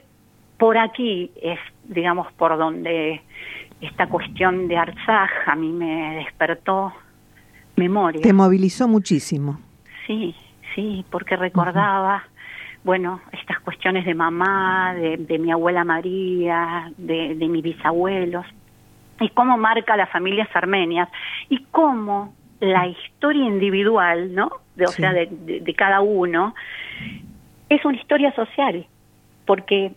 [0.59, 3.23] por aquí es, digamos, por donde
[3.81, 6.93] esta cuestión de Arzaj a mí me despertó
[7.77, 8.23] memoria.
[8.23, 9.61] Te movilizó muchísimo.
[10.07, 10.35] Sí,
[10.75, 12.25] sí, porque recordaba,
[12.85, 18.47] bueno, estas cuestiones de mamá, de, mi abuela María, de, mis bisabuelos,
[19.21, 21.09] y cómo marca las familias armenias,
[21.49, 24.51] y cómo la historia individual, ¿no?
[24.75, 26.55] De, o sea, de, de cada uno,
[27.69, 28.87] es una historia social,
[29.45, 29.93] porque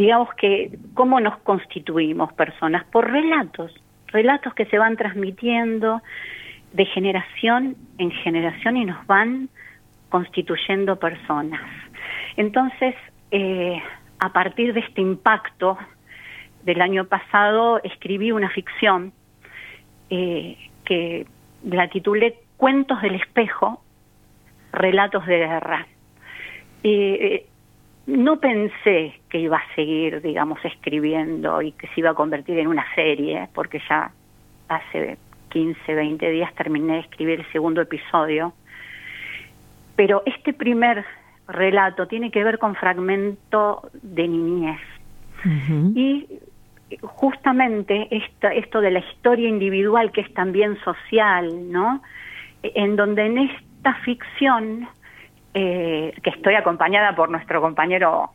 [0.00, 3.70] digamos que cómo nos constituimos personas por relatos,
[4.06, 6.00] relatos que se van transmitiendo
[6.72, 9.50] de generación en generación y nos van
[10.08, 11.60] constituyendo personas.
[12.38, 12.94] Entonces,
[13.30, 13.82] eh,
[14.18, 15.76] a partir de este impacto
[16.62, 19.12] del año pasado, escribí una ficción
[20.08, 21.26] eh, que
[21.62, 23.82] la titulé Cuentos del espejo,
[24.72, 25.86] relatos de guerra.
[26.84, 27.49] Eh,
[28.10, 32.66] no pensé que iba a seguir, digamos, escribiendo y que se iba a convertir en
[32.66, 34.10] una serie, porque ya
[34.68, 35.18] hace
[35.50, 38.52] 15, 20 días terminé de escribir el segundo episodio.
[39.96, 41.04] Pero este primer
[41.48, 44.80] relato tiene que ver con fragmento de niñez.
[45.94, 46.26] Y
[47.02, 52.02] justamente esta, esto de la historia individual que es también social, ¿no?
[52.62, 54.86] En donde en esta ficción,
[55.54, 58.30] eh, que estoy acompañada por nuestro compañero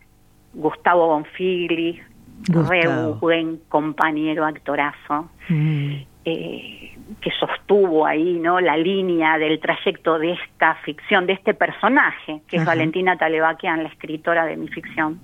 [0.53, 2.01] Gustavo Bonfigli,
[2.49, 2.87] re
[3.19, 5.93] buen compañero actorazo, mm.
[6.25, 12.41] eh, que sostuvo ahí no la línea del trayecto de esta ficción, de este personaje,
[12.47, 15.19] que es Valentina Talebakian, la escritora de mi ficción.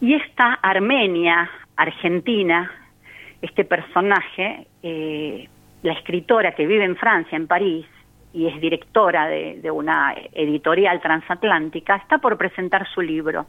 [0.00, 2.70] Y esta Armenia, Argentina,
[3.40, 5.48] este personaje, eh,
[5.82, 7.86] la escritora que vive en Francia, en París,
[8.32, 13.46] y es directora de, una editorial transatlántica, está por presentar su libro.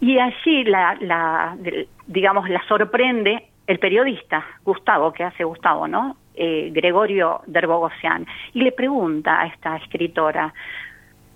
[0.00, 1.56] Y allí la,
[2.06, 6.16] digamos, la sorprende el periodista Gustavo, que hace Gustavo, ¿no?
[6.34, 10.52] Eh, Gregorio Derbogosian, y le pregunta a esta escritora,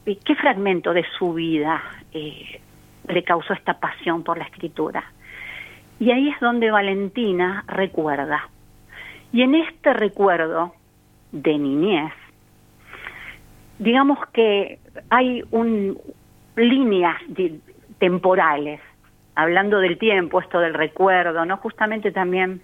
[0.04, 1.82] ¿qué fragmento de su vida
[2.12, 2.60] eh,
[3.08, 5.02] le causó esta pasión por la escritura?
[5.98, 8.48] Y ahí es donde Valentina recuerda.
[9.32, 10.74] Y en este recuerdo
[11.32, 12.12] de niñez,
[13.80, 14.78] digamos que
[15.08, 15.98] hay un,
[16.54, 17.16] líneas
[17.98, 18.80] temporales,
[19.34, 21.56] hablando del tiempo, esto del recuerdo, ¿no?
[21.56, 22.60] Justamente también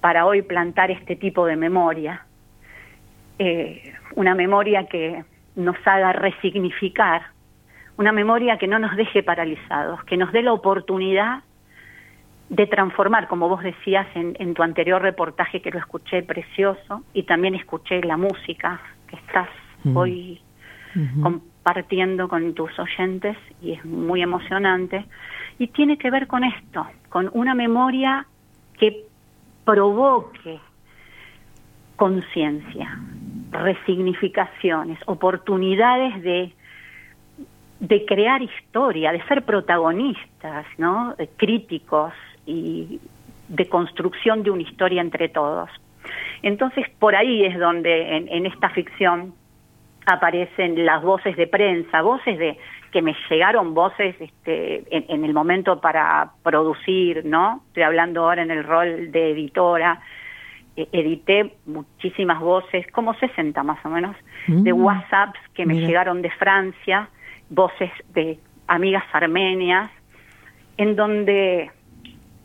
[0.00, 2.24] para hoy plantar este tipo de memoria,
[3.40, 5.24] eh, una memoria que
[5.56, 7.22] nos haga resignificar,
[7.98, 11.42] una memoria que no nos deje paralizados, que nos dé la oportunidad
[12.50, 17.56] de transformar, como vos decías en, tu anterior reportaje que lo escuché precioso, y también
[17.56, 19.48] escuché la música que estás
[19.94, 20.40] hoy
[21.22, 25.04] compartiendo con tus oyentes y es muy emocionante.
[25.58, 28.26] Y tiene que ver con esto, con una memoria
[28.78, 29.04] que
[29.64, 30.58] provoque
[31.96, 32.98] conciencia,
[33.50, 36.52] resignificaciones, oportunidades de
[37.78, 41.14] de crear historia, de ser protagonistas, ¿no?
[41.36, 42.14] críticos,
[42.46, 43.00] y
[43.48, 45.68] de construcción de una historia entre todos.
[46.42, 49.34] Entonces, por ahí es donde en, esta ficción
[50.06, 52.56] aparecen las voces de prensa, voces de
[52.92, 57.62] que me llegaron voces este, en, el momento para producir, ¿no?
[57.68, 60.00] Estoy hablando ahora en el rol de editora.
[60.76, 64.84] E, edité muchísimas voces, como 60 más o menos, de mm.
[64.84, 67.10] WhatsApps que me llegaron de Francia,
[67.50, 68.38] voces de
[68.68, 69.90] amigas armenias,
[70.76, 71.70] en donde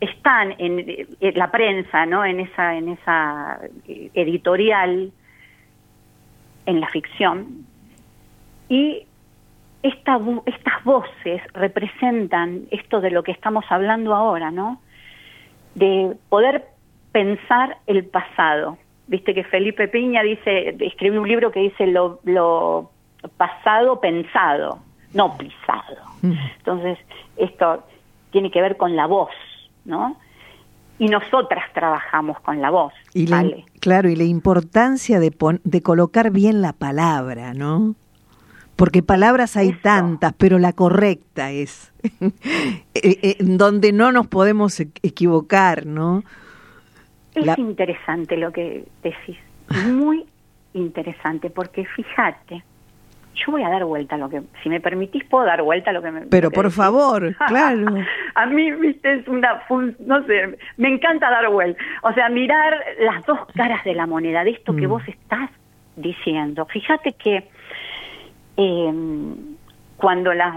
[0.00, 2.24] están en, la prensa, ¿no?
[2.24, 5.12] En esa, en esa eh, editorial,
[6.66, 7.66] en la ficción,
[8.68, 9.06] y
[9.82, 14.80] esta, estas voces representan esto de lo que estamos hablando ahora, ¿no?
[15.74, 16.66] De poder
[17.10, 18.78] pensar el pasado.
[19.08, 22.90] Viste que Felipe Piña dice, escribió un libro que dice lo, lo
[23.36, 24.78] pasado pensado,
[25.12, 25.96] no pisado.
[26.22, 26.32] Mm.
[26.58, 26.98] Entonces,
[27.36, 27.84] esto
[28.30, 29.34] tiene que ver con la voz,
[29.84, 30.16] ¿no?
[31.02, 32.92] Y nosotras trabajamos con la voz.
[33.12, 33.26] Y
[33.80, 35.34] claro, y la importancia de,
[35.64, 37.96] de colocar bien la palabra, ¿no?
[38.76, 42.30] Porque palabras hay tantas, pero la correcta es eh,
[42.94, 46.22] eh, donde no nos podemos equivocar, ¿no?
[47.34, 49.38] Es interesante lo que decís,
[49.88, 50.24] muy
[50.72, 52.62] interesante, porque fíjate,
[53.34, 55.92] yo voy a dar vuelta a lo que, si me permitís, puedo dar vuelta a
[55.92, 56.20] lo que me.
[56.22, 57.86] Pero por favor, claro.
[58.34, 59.62] a mí, viste, es una,
[60.00, 61.82] no sé, me encanta dar vuelta.
[62.02, 64.90] O sea, mirar las dos caras de la moneda, de esto que mm.
[64.90, 65.50] vos estás
[65.96, 66.66] diciendo.
[66.66, 67.48] Fíjate que
[68.56, 69.34] em,
[69.96, 70.54] cuando las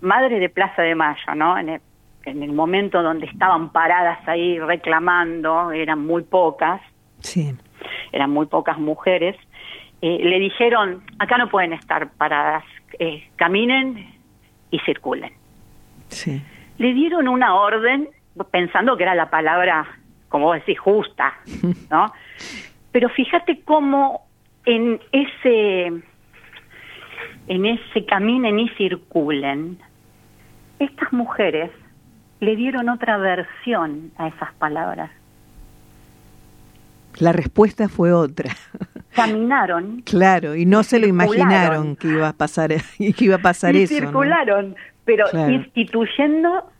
[0.00, 1.58] madres de Plaza de Mayo, ¿no?
[1.58, 1.80] En el,
[2.24, 6.80] en el momento donde estaban paradas ahí reclamando, eran muy pocas.
[7.20, 7.54] Sí.
[8.12, 9.36] Eran muy pocas mujeres
[10.02, 12.64] eh, le dijeron, acá no pueden estar paradas,
[12.98, 14.06] eh, caminen
[14.70, 15.32] y circulen.
[16.08, 16.42] Sí.
[16.78, 18.08] Le dieron una orden,
[18.50, 19.86] pensando que era la palabra,
[20.28, 21.34] como vos decís, justa,
[21.90, 22.12] ¿no?
[22.92, 24.26] Pero fíjate cómo
[24.64, 25.86] en ese,
[27.46, 29.78] en ese caminen y circulen,
[30.78, 31.70] estas mujeres
[32.40, 35.10] le dieron otra versión a esas palabras.
[37.18, 38.56] La respuesta fue otra.
[39.14, 40.02] Caminaron.
[40.02, 43.82] Claro, y no se lo imaginaron que iba a pasar, que iba a pasar y
[43.82, 43.94] eso.
[43.94, 46.70] Circularon, pero instituyendo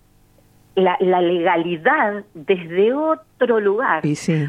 [0.77, 4.03] la, legalidad desde otro lugar.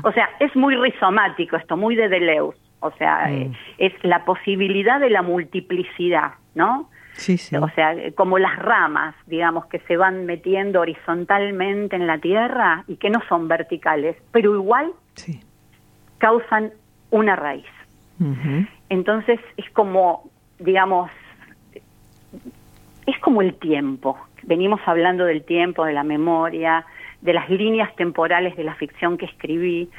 [0.03, 2.57] O sea, es muy rizomático esto, muy de Deleuze.
[2.79, 3.31] O sea, mm.
[3.31, 6.89] eh, es la posibilidad de la multiplicidad, ¿no?
[7.13, 7.55] Sí, sí.
[7.55, 12.95] O sea, como las ramas, digamos, que se van metiendo horizontalmente en la tierra y
[12.95, 15.41] que no son verticales, pero igual sí
[16.21, 16.71] causan
[17.11, 17.65] una raíz.
[18.89, 21.09] Entonces es como, digamos,
[23.05, 24.17] es como el tiempo.
[24.43, 26.85] Venimos hablando del tiempo, de la memoria,
[27.21, 29.89] de las líneas temporales de la ficción que escribí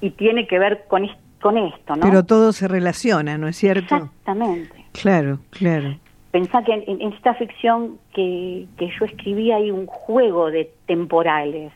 [0.00, 1.08] y tiene que ver con,
[1.40, 2.02] con esto, ¿no?
[2.02, 3.96] Pero todo se relaciona, ¿no es cierto?
[3.96, 4.84] Exactamente.
[4.92, 5.96] Claro, claro.
[6.30, 11.72] Pensá que en, en esta ficción que, que yo escribí hay un juego de temporales,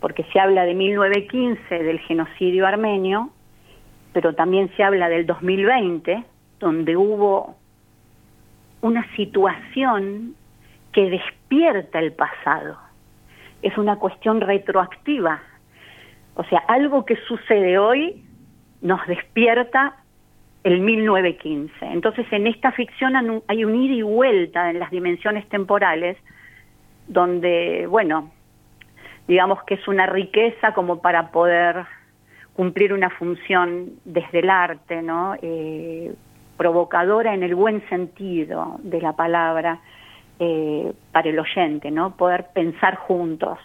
[0.00, 3.30] porque se habla de 1915 del genocidio armenio,
[4.16, 6.24] pero también se habla del 2020,
[6.58, 7.54] donde hubo
[8.80, 10.34] una situación
[10.90, 12.78] que despierta el pasado.
[13.60, 15.42] Es una cuestión retroactiva.
[16.34, 18.24] O sea, algo que sucede hoy
[18.80, 19.96] nos despierta
[20.64, 21.72] el 1915.
[21.82, 26.16] Entonces, en esta ficción hay un ida y vuelta en las dimensiones temporales,
[27.06, 28.30] donde, bueno,
[29.28, 31.84] digamos que es una riqueza como para poder
[32.56, 35.34] cumplir una función desde el arte, ¿no?
[35.42, 36.14] Eh,
[36.56, 39.80] provocadora en el buen sentido de la palabra
[40.40, 42.16] eh, para el oyente, ¿no?
[42.16, 43.58] Poder pensar juntos.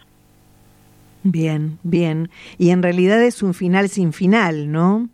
[1.24, 2.30] Bien, bien.
[2.58, 5.08] Y en realidad es un final sin final, ¿no?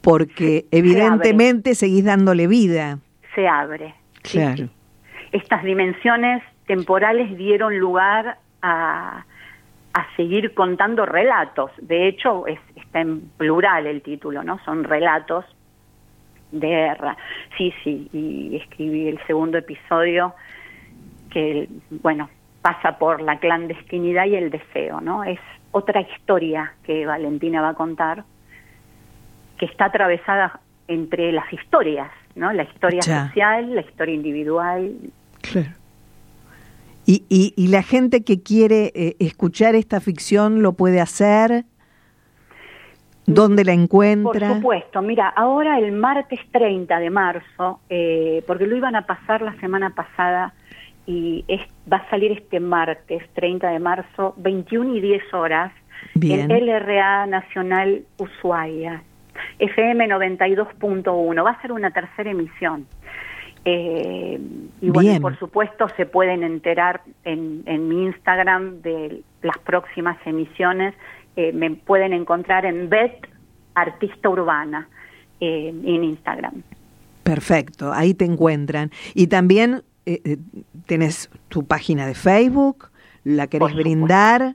[0.00, 3.00] Porque evidentemente seguís dándole vida.
[3.34, 3.94] Se abre.
[4.22, 4.68] Claro.
[5.32, 9.26] Estas dimensiones temporales dieron lugar a, a
[10.20, 11.70] seguir contando relatos.
[11.80, 14.62] De hecho, es, está en plural el título, ¿no?
[14.66, 15.46] Son relatos
[16.52, 17.16] de guerra.
[17.56, 20.34] Sí, sí, y escribí el segundo episodio
[21.30, 22.28] que, bueno,
[22.60, 25.24] pasa por la clandestinidad y el deseo, ¿no?
[25.24, 25.40] Es
[25.72, 28.24] otra historia que Valentina va a contar,
[29.56, 32.52] que está atravesada entre las historias, ¿no?
[32.52, 34.92] La historia social, la historia individual.
[35.40, 35.79] Claro.
[37.10, 41.64] Y, y, y la gente que quiere eh, escuchar esta ficción lo puede hacer.
[43.26, 44.46] ¿Dónde la encuentra?
[44.46, 49.42] Por supuesto, mira, ahora el martes 30 de marzo, eh, porque lo iban a pasar
[49.42, 50.54] la semana pasada
[51.04, 51.60] y es,
[51.92, 55.72] va a salir este martes 30 de marzo, 21 y 10 horas,
[56.14, 56.48] Bien.
[56.48, 59.02] en LRA Nacional Ushuaia,
[59.58, 61.44] FM 92.1.
[61.44, 62.86] Va a ser una tercera emisión.
[63.64, 64.40] Eh,
[64.80, 65.22] y bueno, Bien.
[65.22, 70.94] por supuesto se pueden enterar en, en mi Instagram de las próximas emisiones.
[71.36, 73.26] Eh, me pueden encontrar en Bet
[73.74, 74.88] Artista Urbana
[75.40, 76.62] eh, en Instagram.
[77.22, 78.90] Perfecto, ahí te encuentran.
[79.14, 80.38] Y también eh,
[80.86, 82.90] tenés tu página de Facebook,
[83.24, 84.54] la querés Por brindar.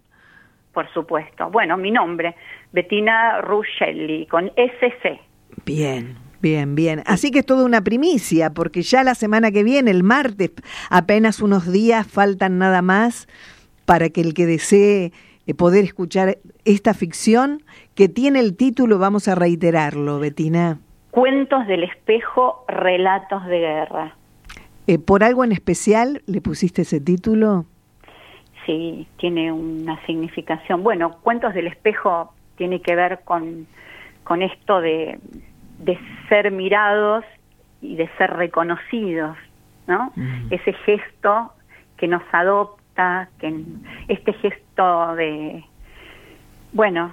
[0.73, 1.49] Por supuesto.
[1.49, 2.35] Bueno, mi nombre,
[2.73, 5.19] Bettina Ruscelli, con SC.
[5.63, 7.03] Bien, bien, bien.
[7.05, 10.51] Así que es toda una primicia, porque ya la semana que viene, el martes,
[10.89, 13.27] apenas unos días faltan nada más
[13.85, 15.11] para que el que desee
[15.47, 17.63] eh, poder escuchar esta ficción
[17.93, 20.79] que tiene el título, vamos a reiterarlo, Betina.
[21.11, 24.15] Cuentos del espejo, relatos de guerra.
[24.87, 27.65] Eh, ¿Por algo en especial le pusiste ese título?
[28.65, 30.83] Sí, tiene una significación.
[30.83, 33.67] Bueno, Cuentos del espejo tiene que ver con,
[34.23, 35.19] con esto de,
[35.79, 35.99] de
[36.29, 37.25] ser mirados
[37.81, 39.37] y de ser reconocidos,
[39.87, 40.11] ¿no?
[40.49, 41.51] Ese gesto
[41.97, 43.53] que nos adopta, que
[44.07, 45.63] este gesto de,
[46.73, 47.11] bueno,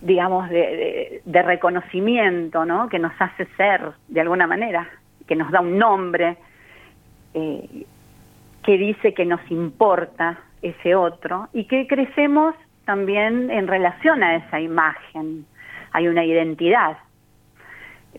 [0.00, 2.88] digamos, de, de, de reconocimiento, ¿no?
[2.88, 4.88] Que nos hace ser de alguna manera,
[5.26, 6.36] que nos da un nombre,
[7.34, 7.84] eh,
[8.62, 12.54] que dice que nos importa ese otro y que crecemos
[12.84, 15.46] también en relación a esa imagen.
[15.92, 16.98] Hay una identidad.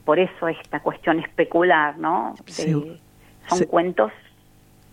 [0.06, 2.34] Por eso esta cuestión especular, ¿no?
[2.46, 3.02] De- Sí.
[3.48, 3.66] son Sí.
[3.68, 4.12] cuentos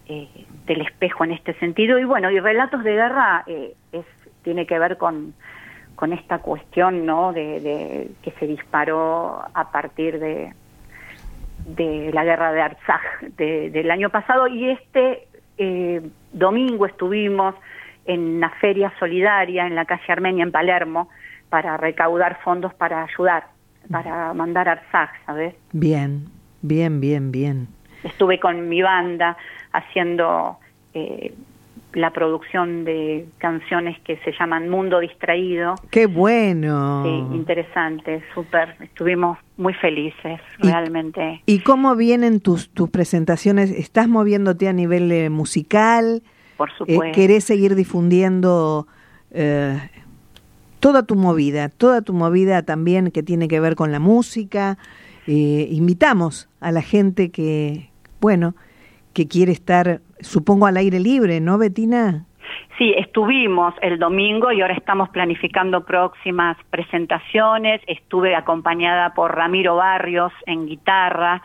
[0.09, 0.29] eh,
[0.67, 1.99] del espejo en este sentido.
[1.99, 4.05] Y bueno, y relatos de guerra eh, es,
[4.43, 5.35] tiene que ver con,
[5.97, 7.33] con esta cuestión, ¿no?
[7.33, 10.53] De, de- que se disparó a partir de,
[11.67, 13.01] de la guerra de Artsaj
[13.37, 15.27] de- del año pasado y este
[15.59, 16.03] eh,
[16.33, 17.55] domingo estuvimos
[18.05, 21.09] en una feria solidaria en la calle Armenia en Palermo
[21.49, 23.45] para recaudar fondos para ayudar,
[23.91, 25.55] para mandar a Artsaj, ¿sabes?
[25.73, 26.27] Bien,
[26.63, 27.69] bien, bien, bien.
[28.03, 29.37] Estuve con mi banda
[29.73, 30.59] haciendo
[30.95, 31.35] eh,
[31.93, 35.75] la producción de canciones que se llaman Mundo Distraído.
[35.91, 37.03] Qué bueno.
[37.05, 38.77] Sí, interesante, súper.
[38.81, 41.43] Estuvimos muy felices, Y- realmente.
[41.47, 43.71] ¿Y cómo vienen tus, tus presentaciones?
[43.71, 46.23] ¿Estás moviéndote a nivel eh, musical?
[46.57, 47.15] Por Eh, supuesto.
[47.15, 48.87] ¿Querés seguir difundiendo
[49.31, 49.79] eh,
[50.81, 51.69] toda tu movida?
[51.69, 54.79] Toda tu movida también que tiene que ver con la música.
[55.27, 58.55] Eh, invitamos a la gente que, bueno,
[59.13, 62.27] que quiere estar, supongo, al aire libre, ¿no, Betina?
[62.79, 67.81] Sí, estuvimos el domingo y ahora estamos planificando próximas presentaciones.
[67.87, 71.43] Estuve acompañada por Ramiro Barrios en guitarra.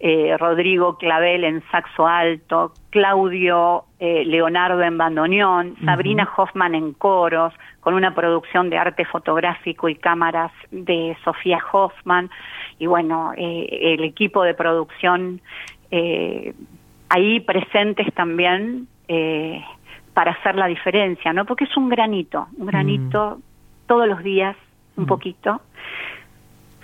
[0.00, 7.52] Eh, Rodrigo Clavel en saxo alto, Claudio eh, Leonardo en bandoneón, Sabrina Hoffman en coros,
[7.80, 12.30] con una producción de arte fotográfico y cámaras de Sofía Hoffman,
[12.78, 15.40] y bueno, eh, el equipo de producción
[17.08, 18.86] ahí presentes también
[20.14, 21.44] para hacer la diferencia, ¿no?
[21.44, 23.40] Porque es un granito, un granito
[23.86, 24.54] todos los días,
[24.96, 25.62] un poquito,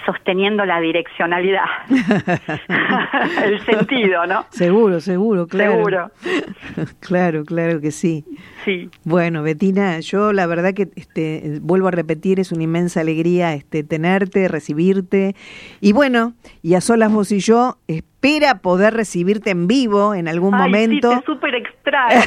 [0.05, 1.65] sosteniendo la direccionalidad,
[3.45, 4.45] el sentido, ¿no?
[4.51, 5.73] Seguro, seguro, claro.
[5.73, 6.11] Seguro.
[7.01, 8.25] claro, claro que sí.
[8.65, 8.91] Sí.
[9.05, 13.85] Bueno, Betina, yo la verdad que este vuelvo a repetir, es una inmensa alegría este
[13.85, 15.35] tenerte, recibirte
[15.81, 20.55] y bueno, y a solas vos y yo espera poder recibirte en vivo en algún
[20.55, 21.13] Ay, momento.
[21.13, 22.23] Sí, súper extraño.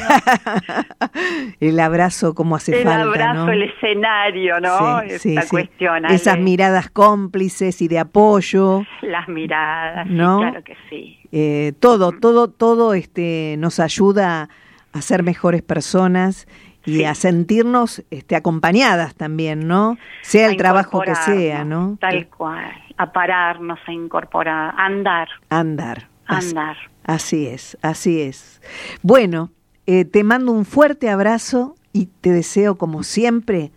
[1.60, 3.52] el abrazo como hace el falta, abrazo, ¿no?
[3.52, 5.00] el escenario, ¿no?
[5.18, 5.48] Sí, Esta sí.
[5.48, 6.04] cuestión.
[6.06, 8.82] Esas miradas cómplices y de apoyo.
[9.02, 10.38] Las miradas, sí, ¿No?
[10.38, 11.18] claro que sí.
[11.32, 14.48] Eh, todo, todo, todo este, nos ayuda
[14.92, 16.46] a ser mejores personas
[16.86, 17.04] y Sí.
[17.04, 19.98] a sentirnos este, acompañadas también, ¿no?
[20.22, 21.98] Sea A el trabajo que sea, ¿no?
[22.00, 22.72] Tal cual.
[22.96, 26.08] A pararnos, a incorporar, a andar, Andar.
[26.26, 26.76] Así, andar.
[27.04, 28.60] así es, así es.
[29.02, 29.50] Bueno,
[29.86, 33.70] eh, te mando un fuerte abrazo y te deseo, como siempre,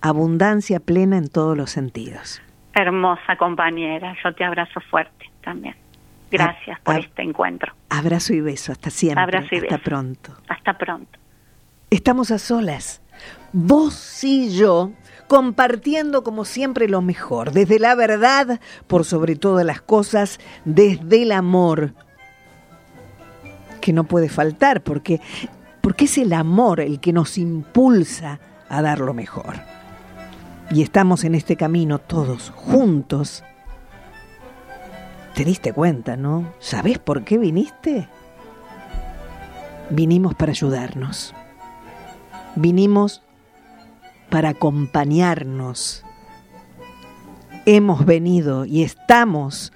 [0.00, 2.42] abundancia plena en todos los sentidos.
[2.74, 5.76] Hermosa compañera, yo te abrazo fuerte también.
[6.30, 6.98] Gracias por ah.
[6.98, 7.72] este encuentro.
[7.88, 9.22] Abrazo y beso, hasta siempre.
[9.22, 9.84] Abrazo y hasta beso.
[9.84, 10.32] pronto.
[10.48, 11.18] Hasta pronto.
[11.90, 13.02] Estamos a solas,
[13.52, 14.90] vos y yo,
[15.28, 21.30] compartiendo como siempre lo mejor, desde la verdad, por sobre todas las cosas, desde el
[21.30, 21.94] amor,
[23.80, 25.20] que no puede faltar, porque,
[25.80, 29.54] porque es el amor el que nos impulsa a dar lo mejor.
[30.70, 33.44] Y estamos en este camino todos juntos.
[35.34, 36.52] ¿Te diste cuenta, no?
[36.58, 38.08] ¿Sabés por qué viniste?
[39.90, 41.34] Vinimos para ayudarnos
[42.56, 43.22] vinimos
[44.30, 46.04] para acompañarnos.
[47.66, 49.72] Hemos venido y estamos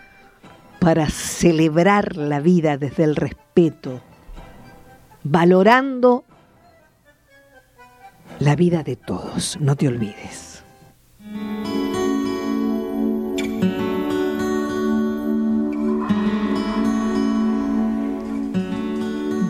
[0.79, 4.01] para celebrar la vida desde el respeto,
[5.25, 6.25] valorando
[8.39, 9.59] la vida de todos.
[9.61, 10.58] No te olvides.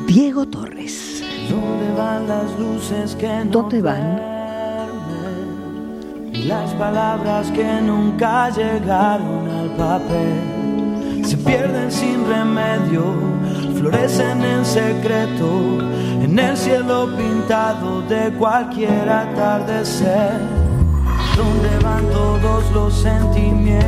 [0.07, 1.23] Diego Torres.
[1.49, 4.39] ¿Dónde van las luces que no ¿Dónde van?
[6.49, 13.05] las palabras que nunca llegaron al papel se pierden sin remedio,
[13.75, 15.79] florecen en secreto
[16.23, 20.68] en el cielo pintado de cualquier atardecer.
[21.39, 23.79] ¿Dónde van todos los sentimientos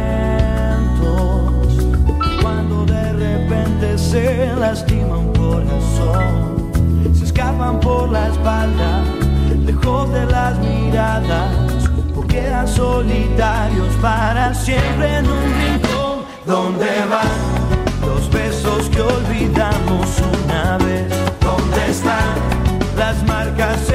[2.40, 6.70] cuando de repente se lastima un corazón?
[7.12, 9.03] se escapan por la espalda,
[9.66, 16.20] lejos de las miradas, o quedan solitarios para siempre en un rincón.
[16.46, 20.07] ¿Dónde van los besos que olvidamos
[20.44, 21.12] una vez?
[21.40, 22.36] ¿Dónde están
[22.96, 23.89] las marcas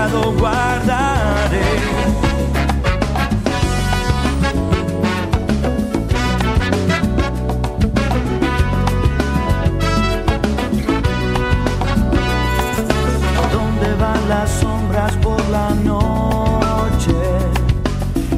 [0.00, 1.60] preciado guardaré.
[13.52, 17.12] ¿Dónde van las sombras por la noche?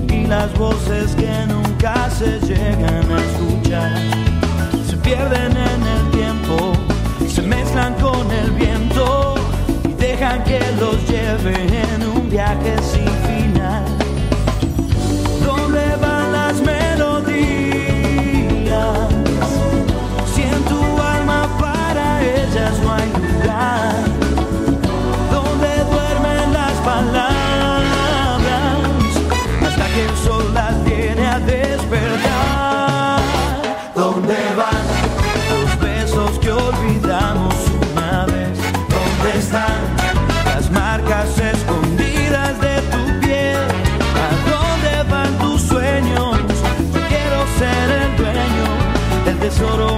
[0.09, 4.01] Y las voces que nunca se llegan a escuchar.
[4.89, 6.73] Se pierden en el tiempo,
[7.29, 9.32] se mezclan con el viento
[10.23, 13.85] que los lleve en un viaje sin final.
[15.45, 17.89] ¿Dónde van las melodías?
[20.33, 23.82] Si en tu alma para ellas no hay lugar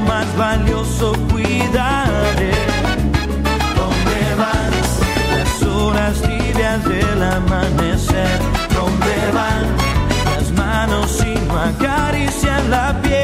[0.00, 2.52] más valioso cuidaré.
[3.76, 4.70] ¿Dónde van
[5.36, 8.38] las horas tibias del amanecer?
[8.74, 9.64] ¿Dónde van
[10.36, 13.23] las manos y no acarician la piel?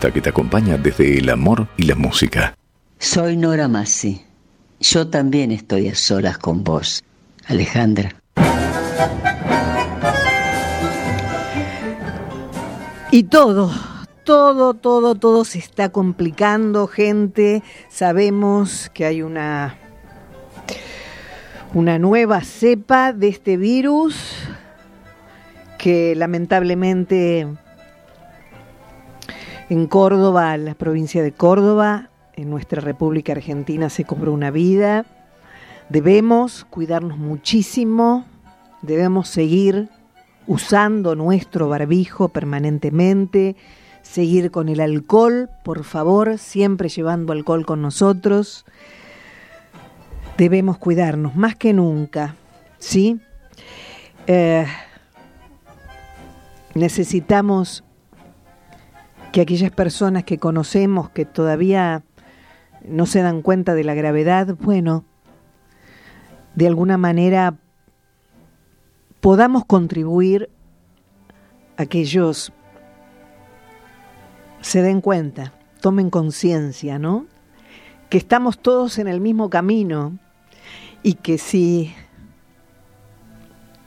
[0.00, 2.56] Propuesta que te acompaña desde el amor y la música.
[2.98, 4.22] Soy Nora Massi.
[4.80, 7.04] Yo también estoy a solas con vos,
[7.46, 8.14] Alejandra.
[13.10, 13.70] Y todo,
[14.24, 17.62] todo, todo, todo se está complicando, gente.
[17.90, 19.76] Sabemos que hay una
[21.72, 24.16] una nueva cepa de este virus
[25.78, 27.46] que lamentablemente
[29.70, 35.06] en Córdoba, en la provincia de Córdoba, en nuestra República Argentina se cobró una vida.
[35.88, 38.24] Debemos cuidarnos muchísimo,
[38.82, 39.88] debemos seguir
[40.48, 43.54] usando nuestro barbijo permanentemente,
[44.02, 48.64] seguir con el alcohol, por favor, siempre llevando alcohol con nosotros.
[50.36, 52.34] Debemos cuidarnos más que nunca,
[52.78, 53.20] ¿sí?
[54.26, 54.66] Eh,
[56.74, 57.84] necesitamos
[59.32, 62.02] que aquellas personas que conocemos que todavía
[62.84, 65.04] no se dan cuenta de la gravedad, bueno,
[66.54, 67.56] de alguna manera
[69.20, 70.50] podamos contribuir
[71.76, 72.52] a que ellos
[74.60, 77.26] se den cuenta, tomen conciencia, ¿no?
[78.08, 80.18] Que estamos todos en el mismo camino
[81.02, 81.94] y que si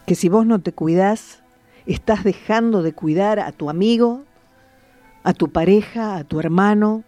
[0.06, 1.44] que si vos no te cuidás,
[1.86, 4.24] estás dejando de cuidar a tu amigo,
[5.24, 7.04] a tu pareja, a tu hermano,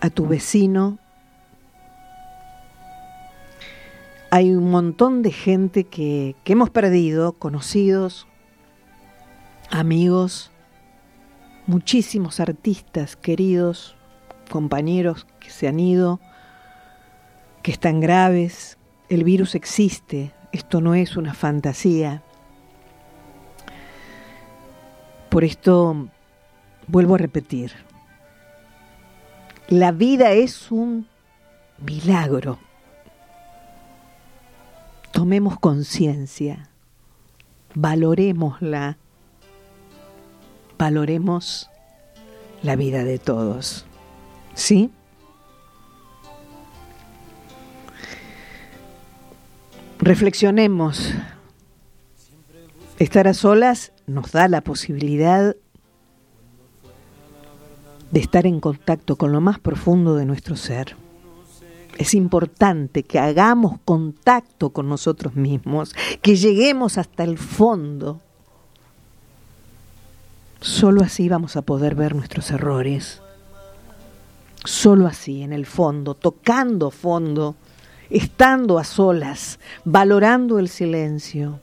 [0.00, 0.98] a tu vecino.
[4.30, 8.26] Hay un montón de gente que, que hemos perdido, conocidos,
[9.70, 10.50] amigos,
[11.66, 13.96] muchísimos artistas queridos,
[14.50, 16.20] compañeros que se han ido,
[17.62, 18.76] que están graves.
[19.08, 22.22] El virus existe, esto no es una fantasía.
[25.28, 26.08] Por esto
[26.86, 27.72] vuelvo a repetir,
[29.68, 31.06] la vida es un
[31.78, 32.58] milagro.
[35.12, 36.70] Tomemos conciencia,
[37.74, 38.96] valorémosla,
[40.78, 41.68] valoremos
[42.62, 43.84] la vida de todos.
[44.54, 44.90] ¿Sí?
[49.98, 51.12] Reflexionemos.
[52.98, 55.54] Estar a solas nos da la posibilidad
[58.10, 60.96] de estar en contacto con lo más profundo de nuestro ser.
[61.98, 68.20] Es importante que hagamos contacto con nosotros mismos, que lleguemos hasta el fondo.
[70.60, 73.20] Solo así vamos a poder ver nuestros errores.
[74.64, 77.56] Solo así, en el fondo, tocando fondo,
[78.10, 81.60] estando a solas, valorando el silencio.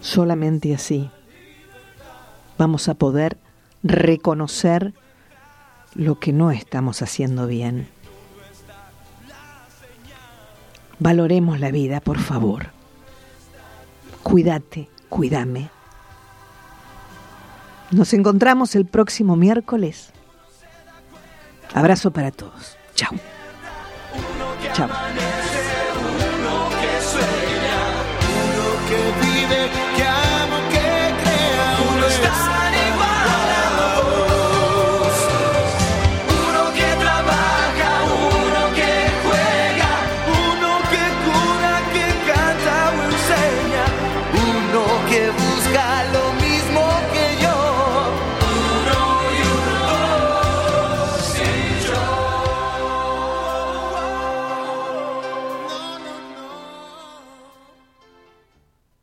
[0.00, 1.10] Solamente así
[2.58, 3.36] vamos a poder
[3.82, 4.94] reconocer
[5.94, 7.88] lo que no estamos haciendo bien.
[10.98, 12.68] Valoremos la vida, por favor.
[14.22, 15.70] Cuídate, cuídame.
[17.90, 20.10] Nos encontramos el próximo miércoles.
[21.74, 22.76] Abrazo para todos.
[22.94, 23.12] Chao.
[24.72, 24.88] Chao.